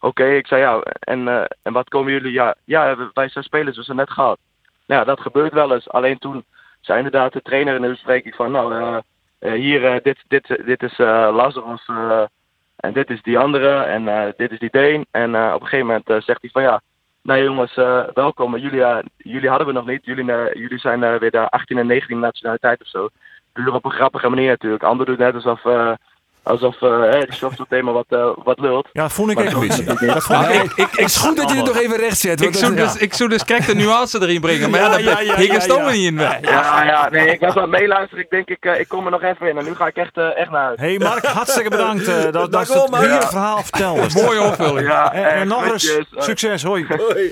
[0.00, 2.32] oké, ik zei ja, en, eh, en wat komen jullie?
[2.32, 4.38] Ja, ja, wij zijn spelers, we zijn net gehad.
[4.86, 5.88] Nou ja, dat gebeurt wel eens.
[5.88, 6.44] Alleen toen
[6.80, 8.98] zei inderdaad de trainer in de bespreking van, nou, eh,
[9.38, 11.88] eh, hier, dit, dit, dit is Lazarus
[12.76, 15.06] en dit is die andere en dit is die Deen.
[15.10, 16.80] En op een gegeven moment zegt hij van, ja,
[17.22, 18.56] nou jongens, eh, welkom.
[18.56, 20.04] Jullie, eh, jullie hadden we nog niet.
[20.04, 23.08] Jullie, eh, jullie zijn weer de 18 en 19 nationaliteit of zo.
[23.52, 24.82] Puur op een grappige manier natuurlijk.
[24.82, 25.62] Ander doet net alsof,
[26.42, 28.88] alsof eh hè, die soft thema wat, eh, wat lult.
[28.92, 29.84] Ja, dat vond ik echt een beetje.
[30.28, 32.40] Maar ik ik, ik, het is goed dat je het nog even recht zet.
[32.40, 34.70] Ik zou dus, ik zou dus kijk de nuance erin brengen.
[34.70, 36.18] Maar ja, Ja, dat ja, ja, er niet in.
[36.18, 36.38] Ja.
[36.40, 38.24] Ja, ja, nee, ik was aan het meeluisteren.
[38.24, 39.58] Ik denk, ik, eh, ik kom er nog even in.
[39.58, 40.80] En nu ga ik echt, eh, echt naar huis.
[40.80, 44.08] Hey Mark, hartstikke bedankt eh, dat, dat je het verhaal vertelde.
[44.22, 44.88] Mooie opvulling.
[44.88, 46.86] Ja, En, nog eens, succes, hoi.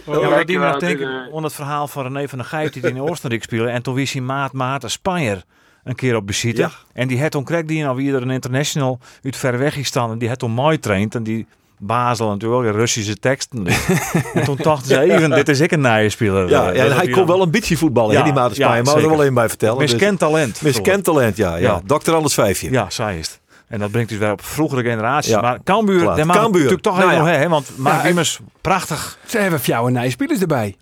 [0.06, 3.00] Ja, maar die nog denken aan het verhaal van René van der Gijp die in
[3.00, 3.70] Oostenrijk speelde.
[3.70, 5.42] En toen wist hij maat Maarten Spanjer
[5.85, 6.61] een keer op visite.
[6.61, 6.70] Ja.
[6.93, 10.11] En die had toen kreeg die nou weer een international uit ver weg gestaan.
[10.11, 11.14] En die had toen mooi traind.
[11.14, 11.47] En die
[11.78, 13.66] Basel natuurlijk, de Russische teksten.
[14.35, 16.49] en toen dachten ze even, dit is ik een nieuwe speler.
[16.49, 18.83] Ja, ja, hij kon wel een beetje voetballen, Ja, die Maarten ja, Spanje.
[18.83, 19.74] maar er wel één bij vertellen.
[19.78, 20.62] dan- Miskend talent.
[20.62, 21.51] Miskend talent, ja.
[21.57, 21.57] ja.
[21.57, 21.81] Ja.
[21.85, 22.70] Dokter Anders Vijfje.
[22.70, 23.41] Ja, zij is het.
[23.68, 25.31] En dat brengt dus weer op vroegere generaties.
[25.31, 25.41] Ja.
[25.41, 26.53] Maar Cambuur, daar Cambuur.
[26.53, 27.18] natuurlijk toch Nou ja.
[27.18, 29.18] nog hè, want Mark Ja, Immers, prachtig.
[29.26, 30.76] Ze hebben voor jou een nieuwe spelers erbij.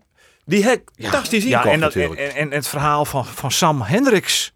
[0.44, 4.52] Die hek, fantastisch Ja, en, dat, en, en, en het verhaal van, van Sam Hendricks.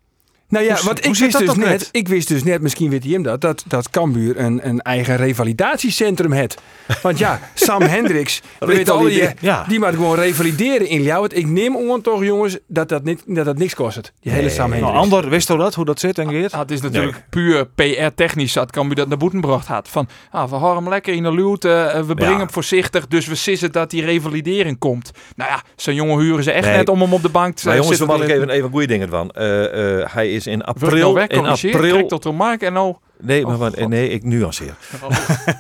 [0.53, 3.13] Nou ja, hoe ik wist, dat dus net, ik wist dus net, misschien weet hij
[3.13, 6.61] hem dat, dat, dat Cambuur een, een eigen revalidatiecentrum heeft.
[7.03, 9.29] Want ja, Sam Hendricks, we weten al, die.
[9.41, 9.65] Ja.
[9.69, 11.37] die moet gewoon revalideren in Ljouwert.
[11.37, 14.13] Ik neem on toch jongens, dat dat, niet, dat dat niks kost.
[14.21, 15.13] Die hele Sam Nou, Hendricks.
[15.13, 16.53] Ander, wist u dat, hoe dat zit en Geert?
[16.53, 19.89] Ah, het is natuurlijk puur PR-technisch dat Cambuur dat naar boeten gebracht had.
[19.89, 22.39] Van, ah, we houden hem lekker in de luwte, eh, we brengen Ja.
[22.39, 25.11] hem voorzichtig, dus we sissen dat die revalidering komt.
[25.37, 26.77] Nou ja, zo'n jongen huren ze echt Nee.
[26.77, 29.09] net om hem op de bank te Maar jongens, we maken even, even goede dingen
[29.09, 29.31] van.
[29.31, 31.15] Eh, eh, hij is in Wordt april...
[31.15, 32.95] nou In april tot de markt en nou...
[33.23, 34.75] Nee, maar, Oh, wat- nee, ik nuanceer.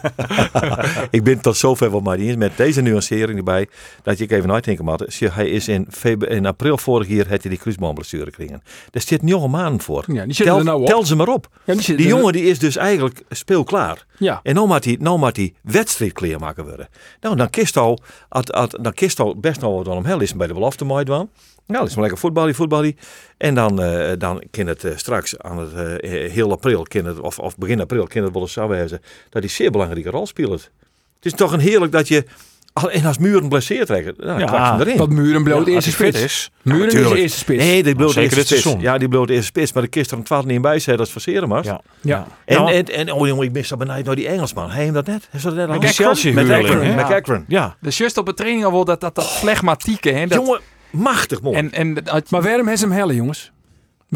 [1.11, 3.69] ik ben tot zover wel maar niet eens met deze nuancering erbij.
[4.03, 5.21] Dat je even uitdenken moet.
[5.21, 5.89] Hij is in,
[6.29, 8.63] in april vorig jaar had hij die kruisbandblessure gekregen.
[8.91, 10.05] Daar zit nog een maand voor.
[10.07, 10.87] Ja, die zitten tel, er nou op.
[10.87, 11.49] tel ze maar op.
[11.65, 14.07] Ja, die, jongen die is dus eigenlijk speelklaar.
[14.19, 14.41] Ja.
[14.43, 16.89] En nou moet hij, nou moet hij wedstrijdkleer maken worden.
[17.21, 17.99] Nou, dan kist al,
[18.29, 21.05] at, at, dan kist al best nog wat om hel is bij de belofte mooi
[21.05, 21.29] doen.
[21.67, 22.97] Nou, dat is maar lekker voetballen, voetballen.
[23.37, 27.21] En dan, eh, dan kan het eh, straks aan het eh, heel april, kan het,
[27.21, 30.27] of, of begin april, kan het wel eens zo wezen dat hij zeer belangrijke rol
[30.27, 30.71] speelt.
[31.17, 32.25] Het is toch een heerlijk dat je,
[32.73, 34.97] al- en als Muren blesseert trekken, nou, dan Ja, kwak erin.
[34.97, 36.21] Want Muren bloot Ja, eerste spits.
[36.23, 36.51] is.
[36.63, 37.21] Muren is de tuurlijk.
[37.21, 37.65] eerste spits.
[37.65, 38.63] Nee, die bloot Zeker eerste spits.
[38.63, 38.83] seizoen.
[38.83, 41.09] Ja, die bloot eerste spits, maar de kist er een twaalf niet bij zei dat
[41.11, 41.67] verseren was.
[41.67, 41.81] Ja.
[42.01, 42.27] Ja.
[42.45, 44.71] En, Nou, en, en, oh jongen, ik mis dat benijd naar die Engelsman.
[44.71, 45.29] Hij hem dat net?
[45.31, 45.79] Heeft dat net al?
[45.79, 46.85] Met Chelsea Met Akron.
[46.87, 47.01] Ja.
[47.03, 47.45] Akron.
[47.49, 47.77] ja.
[47.81, 50.11] Dus juist op de training al wel dat, dat, dat flegmatieke.
[50.11, 51.57] Hè, dat, Jongen, machtig mooi.
[51.57, 53.52] en, en dat, Maar waarom heeft ze hem hellen, jongens?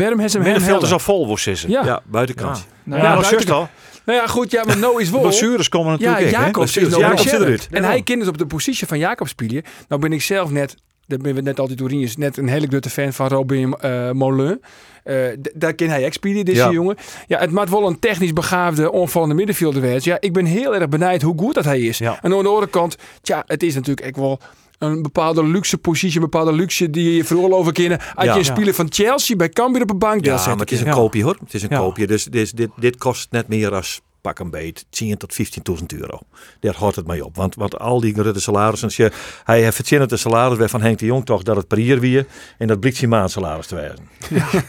[0.02, 1.68] Waarom heeft ze hem Middenveld is al vol, ze.
[1.68, 1.84] Ja.
[1.84, 2.66] ja, buitenkant.
[2.84, 3.68] nou, Ja, ja, dat buiten- juist al.
[4.04, 5.20] Nou ja, goed, ja, maar no is wel.
[5.20, 6.44] Blessures komen Ja, natuurlijk hè?
[6.44, 7.68] Jacobs is zit eruit.
[7.70, 9.62] En hij kent dus op de positie van Jacobs spelen.
[9.88, 10.74] Nou ben ik zelf net,
[11.06, 14.10] daar ben we net altijd door is net een hele grote fan van Robin eh
[14.10, 14.60] Molen.
[15.04, 16.70] Eh, d- daar ken hij spelen, deze Ja.
[16.70, 16.96] jongen.
[17.26, 19.98] Ja, het maakt wel een technisch begaafde, onvallende middenvelder.
[20.02, 21.98] Ja, ik ben heel erg benijd hoe goed dat hij is.
[21.98, 22.10] Ja.
[22.22, 24.38] En aan de andere kant, tja, het is natuurlijk echt wel
[24.78, 27.98] een bepaalde luxe positie, een bepaalde luxe die je vooral over kennen.
[28.14, 28.32] Als Ja.
[28.32, 30.90] je een speler van Chelsea bij Cambuur op een bank Ja, maar het is een
[30.90, 31.36] koopje hoor.
[31.44, 32.06] Het is een koopje.
[32.06, 35.36] Dus dit, dit, dit kost net meer als pak een beet 10 tot
[35.80, 36.18] 15.000 euro.
[36.60, 37.36] Daar houdt het mee op.
[37.36, 39.10] Want, want al die grote salarissen, als je,
[39.44, 42.00] hij heeft het de salaris weer van Henk de Jong toch dat het per jaar
[42.00, 42.26] weer
[42.58, 44.08] en dat blijkt zijn maandsalaris te wijzen.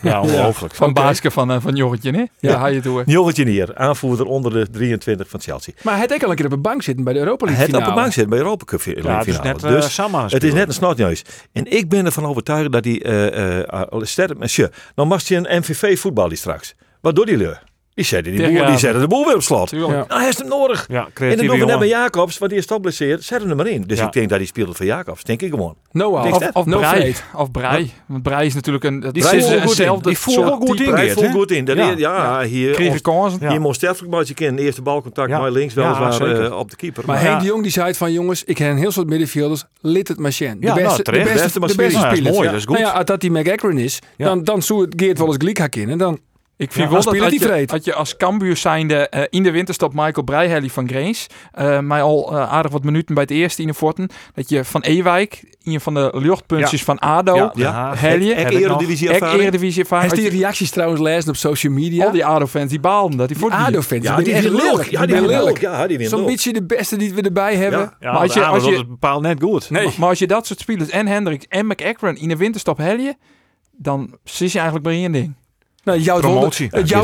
[0.01, 0.76] Ja, ongelooflijk.
[0.76, 1.01] van Oké.
[1.01, 2.24] Baaske van, eh, van Jorretje, hè?
[2.39, 3.03] Ja, ga je toe.
[3.05, 5.74] Jongetje hier, aanvoerder onder de 23 van Chelsea.
[5.84, 7.64] Maar hij had ook al een keer op een bank zitten bij de Europa League
[7.66, 8.01] Het op de finale.
[8.01, 9.53] bank zit bij Europa Cup fi- Ja, het is finale.
[9.53, 11.22] net uh, dus Sam aan het is net een snotneus.
[11.51, 14.72] En ik ben ervan overtuigd dat die uh, uh, sterk monsieur.
[14.95, 16.76] Nou mag je een MVV voetbal die straks.
[17.01, 17.64] Wat doet die leur?
[17.98, 19.70] Die zetten die, boer, die zetten de boel weer op slot.
[19.70, 19.78] Ja.
[19.78, 20.86] Nou, hij is hem nodig.
[20.89, 23.24] Ja, En dan doen we net Jacobs, want die is blesseerd.
[23.24, 23.82] Zet hem er maar in.
[23.82, 24.06] Dus Ja.
[24.06, 25.24] ik denk dat hij speelde voor Jacobs.
[25.24, 25.76] Denk ik gewoon.
[25.91, 26.34] Noah.
[26.34, 26.50] Of.
[26.54, 27.16] Of no Brei.
[27.36, 27.91] Of Brei.
[28.06, 29.00] Want Brei is natuurlijk een...
[29.00, 30.00] Die is een- wel goed in.
[30.02, 30.86] Die voelt wel goed in.
[31.10, 31.32] Voelt hè?
[31.32, 31.66] goed in.
[31.66, 32.41] Dat Ja.
[32.43, 32.89] hier.
[32.91, 33.50] Ons- kansen.
[33.50, 34.64] Hier moest sterfelijk maar je kennen.
[34.64, 35.39] Eerste balcontact Ja.
[35.39, 37.04] maar links Ja, weliswaar eh, op de keeper.
[37.06, 39.64] Maar Henk de Jong die zei het van jongens, ik heb een heel soort middenvelders,
[39.82, 40.60] lid het machine.
[40.60, 42.22] De Ja, nou, beste, de beste, is spelers.
[42.36, 42.78] mooi, dat is goed.
[42.78, 45.58] Nou ja, als dat die McAkron is, dan, dan zou het Geert wel eens Glik
[45.60, 45.98] gaan kennen.
[45.98, 46.20] Dan,
[46.60, 47.72] Ik vind Ja, wel dat hij je, vreed.
[47.72, 52.01] als je als Cambuur zijnde eh, in de winterstop Michael Breihelly van Greens, eh mij
[52.01, 55.55] al eh, aardig wat minuten bij het eerste in de Forten, dat je van Ewijk,
[55.64, 57.95] een van de luchtpuntjes van ADO, Ja, Ja.
[57.95, 58.36] Helje.
[58.36, 59.41] Eredivisie ervaring.
[59.41, 60.12] Eredivisie ervaring.
[60.12, 62.05] Als die reacties trouwens lezen op social media.
[62.05, 64.89] Al die ADO-fans die baalden dat hij voor ADO-fans, Ja, die die lelijk.
[64.89, 65.60] Ja, Die die lelijk.
[65.62, 67.80] Ja, die Zo'n beetje de beste die we erbij hebben.
[67.80, 67.95] Ja.
[67.99, 69.70] Ja, Maar als je- als je- dat is bepaald net goed.
[69.70, 69.89] Nee.
[69.97, 73.16] Maar als je dat soort spelers en Hendricks en McEachran in de winterstop helje,
[73.72, 75.34] dan zit je eigenlijk bij één ding.
[75.95, 76.67] Nou, Promotie.
[76.71, 77.03] Het Ja,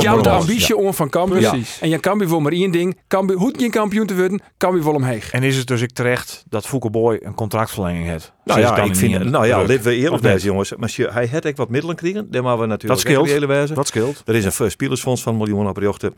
[0.00, 1.48] jouwt de ambitie om van Cambuur.
[1.48, 1.78] Precies.
[1.80, 2.98] En je Cambuur wil maar één ding.
[3.08, 5.20] Cambuur, hoe je kampioen te worden, Cambuur wil hem heen.
[5.30, 8.32] En is het dus ik terecht dat Fouke Boy een contractverlenging heeft?
[8.44, 10.72] Nou ja, ik vind, in nou ja, laten we eerlijk zijn, jongens.
[10.76, 12.30] Maar hij had echt wat middelen kregen.
[12.30, 13.74] Daar maar we natuurlijk Dat scheelt.
[13.74, 14.22] Dat scheelt.
[14.24, 16.12] Er is een spelersfonds van een miljoen op.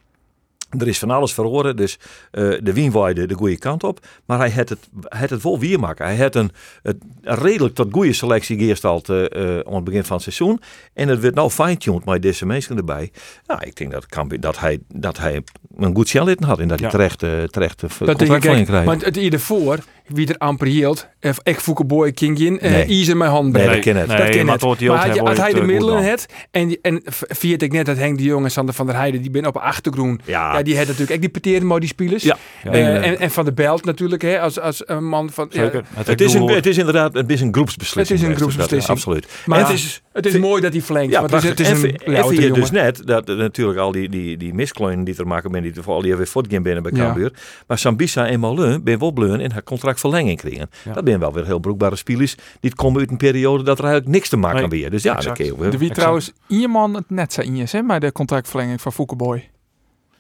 [0.79, 1.99] Er is van alles verloren, dus
[2.31, 4.07] eh, de wien waaide de goede kant op.
[4.25, 6.07] Maar hij had het, had het wel weer maken.
[6.07, 6.51] Hij had een,
[6.83, 10.61] het- een redelijk tot goede selectie geërsteld eh eh, aan het begin van het seizoen.
[10.95, 13.11] En het werd nou fine-tuned met deze mensen erbij.
[13.47, 15.43] Nou, ik denk dat, Cambuur- dat, hij, dat hij
[15.77, 18.87] een goed shell had en dat hij terecht, terecht de Dat ik, contractverlenging krijgt.
[18.87, 22.71] want het hiervoor, wie er amper hield, eh, ik voek een boy king in, eh
[22.71, 22.87] Nee.
[22.87, 23.75] Ise mijn hand Nee, bij.
[23.75, 24.07] dat ken het.
[24.07, 24.63] Nee, dat ken maar het.
[24.65, 28.19] Maar had, je- hij de het, middelen had, en, en viert ik net dat Henk
[28.19, 30.21] de Jong en Sander van der Heijden, die ben op achtergroen.
[30.25, 30.57] Ja.
[30.57, 32.23] Ja, die had natuurlijk ook die peteren maar die spelers.
[32.23, 32.37] Ja.
[32.65, 33.01] Eh, Ja.
[33.01, 35.47] en, en van de Belt natuurlijk, hè, als, als een man van...
[35.51, 35.85] ja, Zeker.
[35.95, 38.09] Het is, een, het is inderdaad het is een groepsbeslissing.
[38.09, 38.97] Het is een dat- groepsbeslissing.
[38.97, 39.27] absoluut.
[39.47, 41.13] Maar het is, het is mooi dat hij verlengt.
[41.13, 44.09] Ja, want het is, het is een en, en dus net dat natuurlijk al die,
[44.09, 46.93] die, die miskleinen die er maken ben, die vooral die weer voetgaan binnen bij.
[46.93, 47.33] Cambuur.
[47.67, 49.63] Maar Sambisa en Malun ben wel bleun in haar
[50.01, 50.71] contractverlenging kregen.
[50.85, 50.93] Ja.
[50.93, 52.35] Dat zijn wel weer heel broekbare spelers.
[52.61, 54.91] Die komen uit een periode dat er eigenlijk niks te maken Nee, kan weer.
[54.91, 55.39] Dus ja, exact.
[55.39, 55.71] dat je wel.
[55.71, 59.49] De wie trouwens iemand het net zei in hè, bij de contractverlenging van Foukeboy.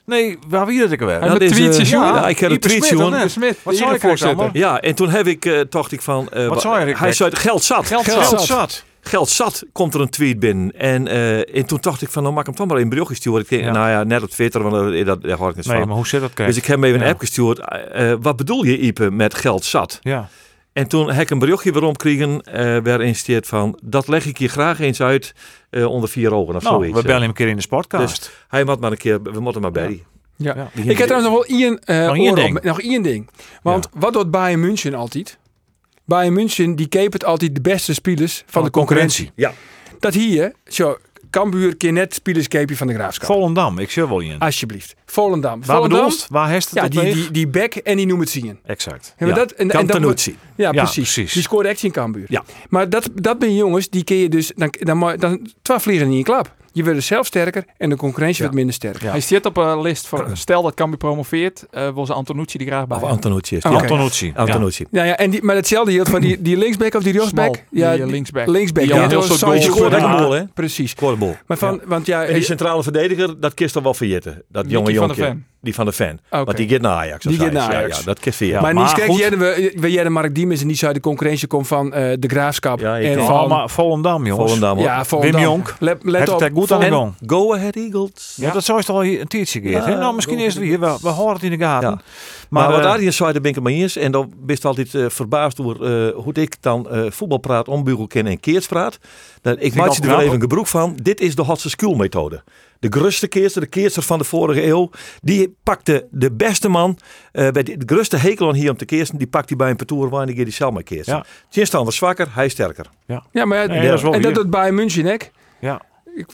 [0.06, 1.20] Nee, waar wie dat ik weer?
[1.20, 2.14] Hij dat is, eh, jongen.
[2.14, 3.18] ja, ik heb een tweetje, Smit, jongen.
[3.62, 4.08] Wat zou ik voorzitter.
[4.08, 4.50] voorstellen?
[4.52, 6.28] Ja, en toen heb ik, eh dacht ik van...
[6.28, 7.86] eh, Wat zou je, Hij zei geld zat.
[7.86, 8.30] Geld Geld zat.
[8.30, 8.42] zat.
[8.46, 8.84] zat.
[9.04, 10.72] Geld zat, komt er een tweet binnen.
[10.78, 13.40] En, eh, en toen dacht ik van, nou maak hem toch maar een berichtje sturen.
[13.40, 13.72] Ik denk, Ja.
[13.72, 15.86] Nou ja, net op Twitter, want dat, dat, daar hoor ik het Nee, van.
[15.86, 16.36] maar hoe zit dat?
[16.36, 17.58] Dus ik heb hem even een app gestuurd.
[17.58, 19.98] Eh, eh, wat bedoel je, Ipe, met geld zat?
[20.02, 20.28] Ja.
[20.72, 23.78] En toen heb ik een berichtje weer omkregen eh waarin van...
[23.82, 25.34] dat leg ik je graag eens uit
[25.70, 26.96] eh, onder vier ogen of Nou, zoiets.
[26.96, 28.30] we bellen hem een keer in de sportcast.
[28.48, 30.02] Hij moet maar een keer, we moeten maar bij.
[30.36, 30.70] Ja.
[30.72, 32.62] Ik heb trouwens nog wel één, eh, Nog op- ding.
[32.62, 33.30] nog één ding.
[33.62, 35.38] Want wat doet Bayern München altijd?
[36.04, 39.30] Bayern München die keepert altijd de beste spelers van, de concurrentie.
[39.34, 39.52] Ja.
[39.98, 40.98] Dat hier, zo,
[41.34, 43.26] Cambuur keer net spelers keepje van de Graafschap.
[43.26, 44.38] Volendam, ik zie wel in.
[44.38, 44.94] Alsjeblieft.
[45.06, 45.58] Volendam.
[45.64, 46.28] Waar Volendam, bedoelst?
[46.28, 48.58] Waar heeft het ja, die, die, die back en die noemt het zien.
[48.64, 49.14] Exact.
[49.18, 49.32] Ja.
[49.32, 51.12] dat, en, en dat, ja, Ja, precies.
[51.12, 51.32] precies.
[51.32, 52.26] Die scoorde echt in Cambuur.
[52.28, 52.44] Ja.
[52.68, 56.06] Maar dat, dat ben jongens, die kun je dus, dan, dan, dan, dan twee vliegen
[56.06, 56.54] in je klap.
[56.74, 59.02] Je wordt zelf sterker en de concurrentie wordt minder sterk.
[59.02, 59.10] Ja.
[59.10, 62.66] Hij staat op een list voor, stel dat Cambuur promoveert, eh wil ze Antonucci die
[62.66, 63.02] graag bij Of.
[63.02, 63.72] Antonucci is Oh.
[63.72, 64.26] Ja, Antonucci.
[64.26, 64.32] Ja.
[64.34, 64.84] Antonucci.
[64.90, 67.64] Ja, ja, en die, maar hetzelfde hield van die, die linksback of die rechtsback.
[67.70, 68.46] Ja, die, eh, linksback.
[68.46, 68.84] Linksback.
[68.84, 70.18] Die ja, heel soort daar.
[70.18, 70.44] goal, hè?
[70.44, 70.94] Precies.
[71.46, 74.42] Maar van, want ja, En die centrale verdediger, dat kist er wel verjitten.
[74.48, 75.22] Dat jonge van de jonkie.
[75.22, 75.46] Ven.
[75.64, 76.18] Die van de fan.
[76.30, 76.44] Oké.
[76.44, 77.24] Want die gaat naar Ajax.
[77.24, 77.98] Die gaat naar Ja, Ajax.
[77.98, 78.60] Ja, dat kist via.
[78.60, 81.48] maar maar niet kijk, we, we jij de Mark Diemers en die zou de concurrentie
[81.48, 84.44] komt van eh, de Graafschap Ja, en van Oh, maar Volendam, jongens.
[84.52, 84.76] Volendam.
[84.76, 84.86] hoor.
[84.86, 85.40] ja, Volendam.
[85.40, 85.74] Wim Jonk.
[85.78, 86.40] Let, let op.
[86.40, 87.14] het goed aan de En- gang.
[87.26, 88.32] Go Ahead Eagles.
[88.36, 89.82] Ja, dat zou je toch al hier een tijdje gegeven.
[89.84, 89.90] hè?
[89.90, 90.80] Ja, nou, misschien is het weer.
[90.80, 91.90] We, we horen het in de gaten.
[91.90, 92.00] Ja.
[92.50, 93.96] Maar, wat eh, Arjen zei, daar ben ik het mee eens.
[93.96, 95.64] En dan ben je altijd eh, verbaasd eh,
[96.14, 98.98] hoe ik dan eh voetbal praat, ombugel ken en keers praat.
[99.42, 100.98] Dan, ik maak je er wel even een gebroek van.
[101.02, 102.42] Dit is de Hotse School methode.
[102.90, 104.90] De gruste keerster, de keerster van de vorige eeuw,
[105.22, 106.98] die pakte de beste man,
[107.32, 109.70] eh, bij de, de gruste hekel aan hier om te keersen, die pakt hij bij
[109.70, 111.14] een partour waar en die gaat die zelf mee keersen.
[111.16, 111.24] Ja.
[111.48, 112.86] Tjinstand was zwakker, hij sterker.
[113.06, 115.16] Ja, maar ja, Nee, dat is wel en dat doet bij München, hè?
[115.60, 115.82] Ja.
[116.14, 116.26] Ik,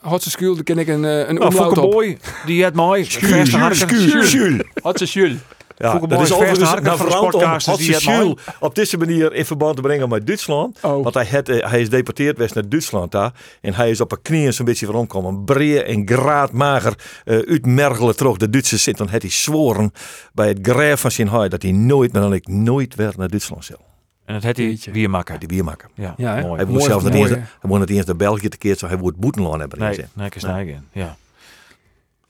[0.00, 1.90] Hotse Skuul, daar ken ik een, eh, een Nou, omlaut op.
[1.90, 3.04] Boy, die had mooi.
[3.04, 4.00] Verste harken.
[4.08, 4.62] Jules.
[4.82, 5.36] Wat is Jules?
[5.76, 9.82] Ja, dat is overigens naar verand om het Jules op deze manier in verband te
[9.82, 10.78] brengen met Duitsland.
[10.82, 11.02] Oh.
[11.02, 13.32] Want hij, had, eh, hij is deporteerd geweest naar Duitsland daar.
[13.60, 15.44] En hij is op een knieën zo'n beetje van omkomen.
[15.44, 16.94] Breed en graadmager
[17.24, 18.36] uh, uitmergelen terug.
[18.36, 19.04] De Duitsers zitten.
[19.04, 19.92] Dan had hij zworen
[20.32, 23.64] bij het graaf van zijn dat hij nooit meer dan ik nooit weer naar Duitsland
[23.64, 23.78] zal.
[24.24, 25.38] En dat had hij maken.
[25.38, 25.88] Die bier maken.
[25.94, 26.56] Ja, Ja, mooi.
[26.56, 29.60] Hij moet niet hij moet niet eens naar België te keer, zo hij moet boetenloon
[29.60, 29.78] hebben.
[29.78, 30.06] Nee, gezien.
[30.12, 30.88] nee, ik is in.
[30.92, 31.16] Ja.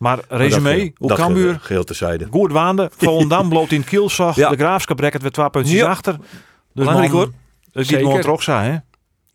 [0.05, 2.27] Maar dat resume, hoe Cambuur geheel- Geheel terzijde.
[2.31, 2.91] goed waande.
[2.97, 4.37] Volendam bloot in het kielzag.
[4.45, 4.49] Ja.
[4.51, 5.87] De Graafschap rekken weer twee puntjes Ja.
[5.89, 6.17] achter.
[6.17, 6.27] Dus
[6.73, 7.31] Belangrijk, man, hoor.
[7.73, 8.05] Dat is Zeker.
[8.05, 8.79] gewoon terug zijn, hè?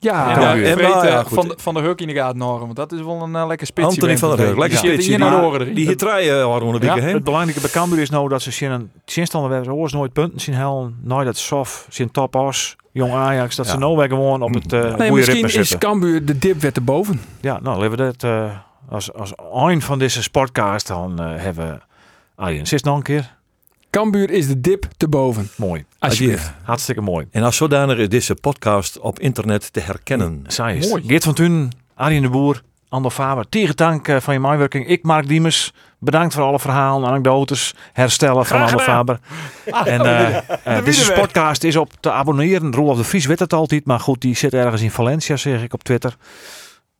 [0.01, 0.29] Ja.
[0.39, 1.33] Ja, en ja, goed.
[1.33, 3.47] van, de- van de Huk in de gaten horen, want dat is wel een eh,
[3.47, 3.91] lekker spitsje.
[3.91, 5.11] Anthony van der Heug, lekker Die spitsje.
[5.11, 5.25] de Die-
[5.61, 5.73] erin.
[5.73, 7.13] Die hier draaien Arno een Ja, week heen.
[7.13, 8.71] Het belangrijke bij Cambuur is nou dat ze zien
[9.51, 10.97] hebben oors nooit punten zien halen.
[11.03, 13.55] Nooit dat sof, zien top als jong Ajax.
[13.55, 15.79] Dat ze nou weer gewoon op het uh, Nee, goede misschien ritme is zitten.
[15.89, 17.21] Cambuur de dip weer te boven.
[17.41, 18.51] Ja, nou, laten we dat eh,
[18.89, 21.81] als, als eind van deze sportcast dan eh, hebben.
[22.35, 23.37] Arjen, zit nog een keer.
[23.89, 25.49] Cambuur is de dip te boven.
[25.57, 25.85] Mooi.
[25.99, 26.51] Alsjeblieft.
[26.63, 27.27] Hartstikke mooi.
[27.31, 30.43] En als zodanig is deze podcast op internet te herkennen.
[30.47, 30.89] Zij is.
[30.89, 31.03] Mooi.
[31.05, 33.49] Geert van Thun, Arjen de Boer, Ander Faber.
[33.49, 34.87] Tegen dank eh, van je meewerking.
[34.87, 35.73] Ik, Mark Diemers.
[35.99, 39.19] Bedankt voor alle verhalen, anekdotes, herstellen van Ander Faber.
[39.65, 40.37] En eh,
[40.77, 42.73] eh, deze podcast is op te abonneren.
[42.73, 43.85] Roelof de Vries weet het altijd.
[43.85, 46.15] Maar goed, die zit ergens in Valencia, zeg ik op Twitter.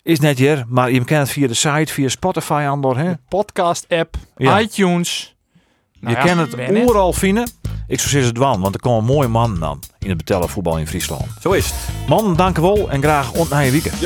[0.04, 2.98] Is net hier, maar je kent het via de site, via Spotify, Andor.
[2.98, 3.12] Hè?
[3.30, 4.60] Podcast-app, Ja.
[4.60, 5.36] iTunes.
[6.00, 7.50] Nou je ja, kent het overal vinden.
[7.88, 10.78] Ik zou zeggen het wan, want er komen mooie mannen dan in het betellen voetbal
[10.78, 11.26] in Friesland.
[11.42, 11.76] Zo is het.
[12.08, 14.00] Man, dank u wel en graag ont naar je weekend.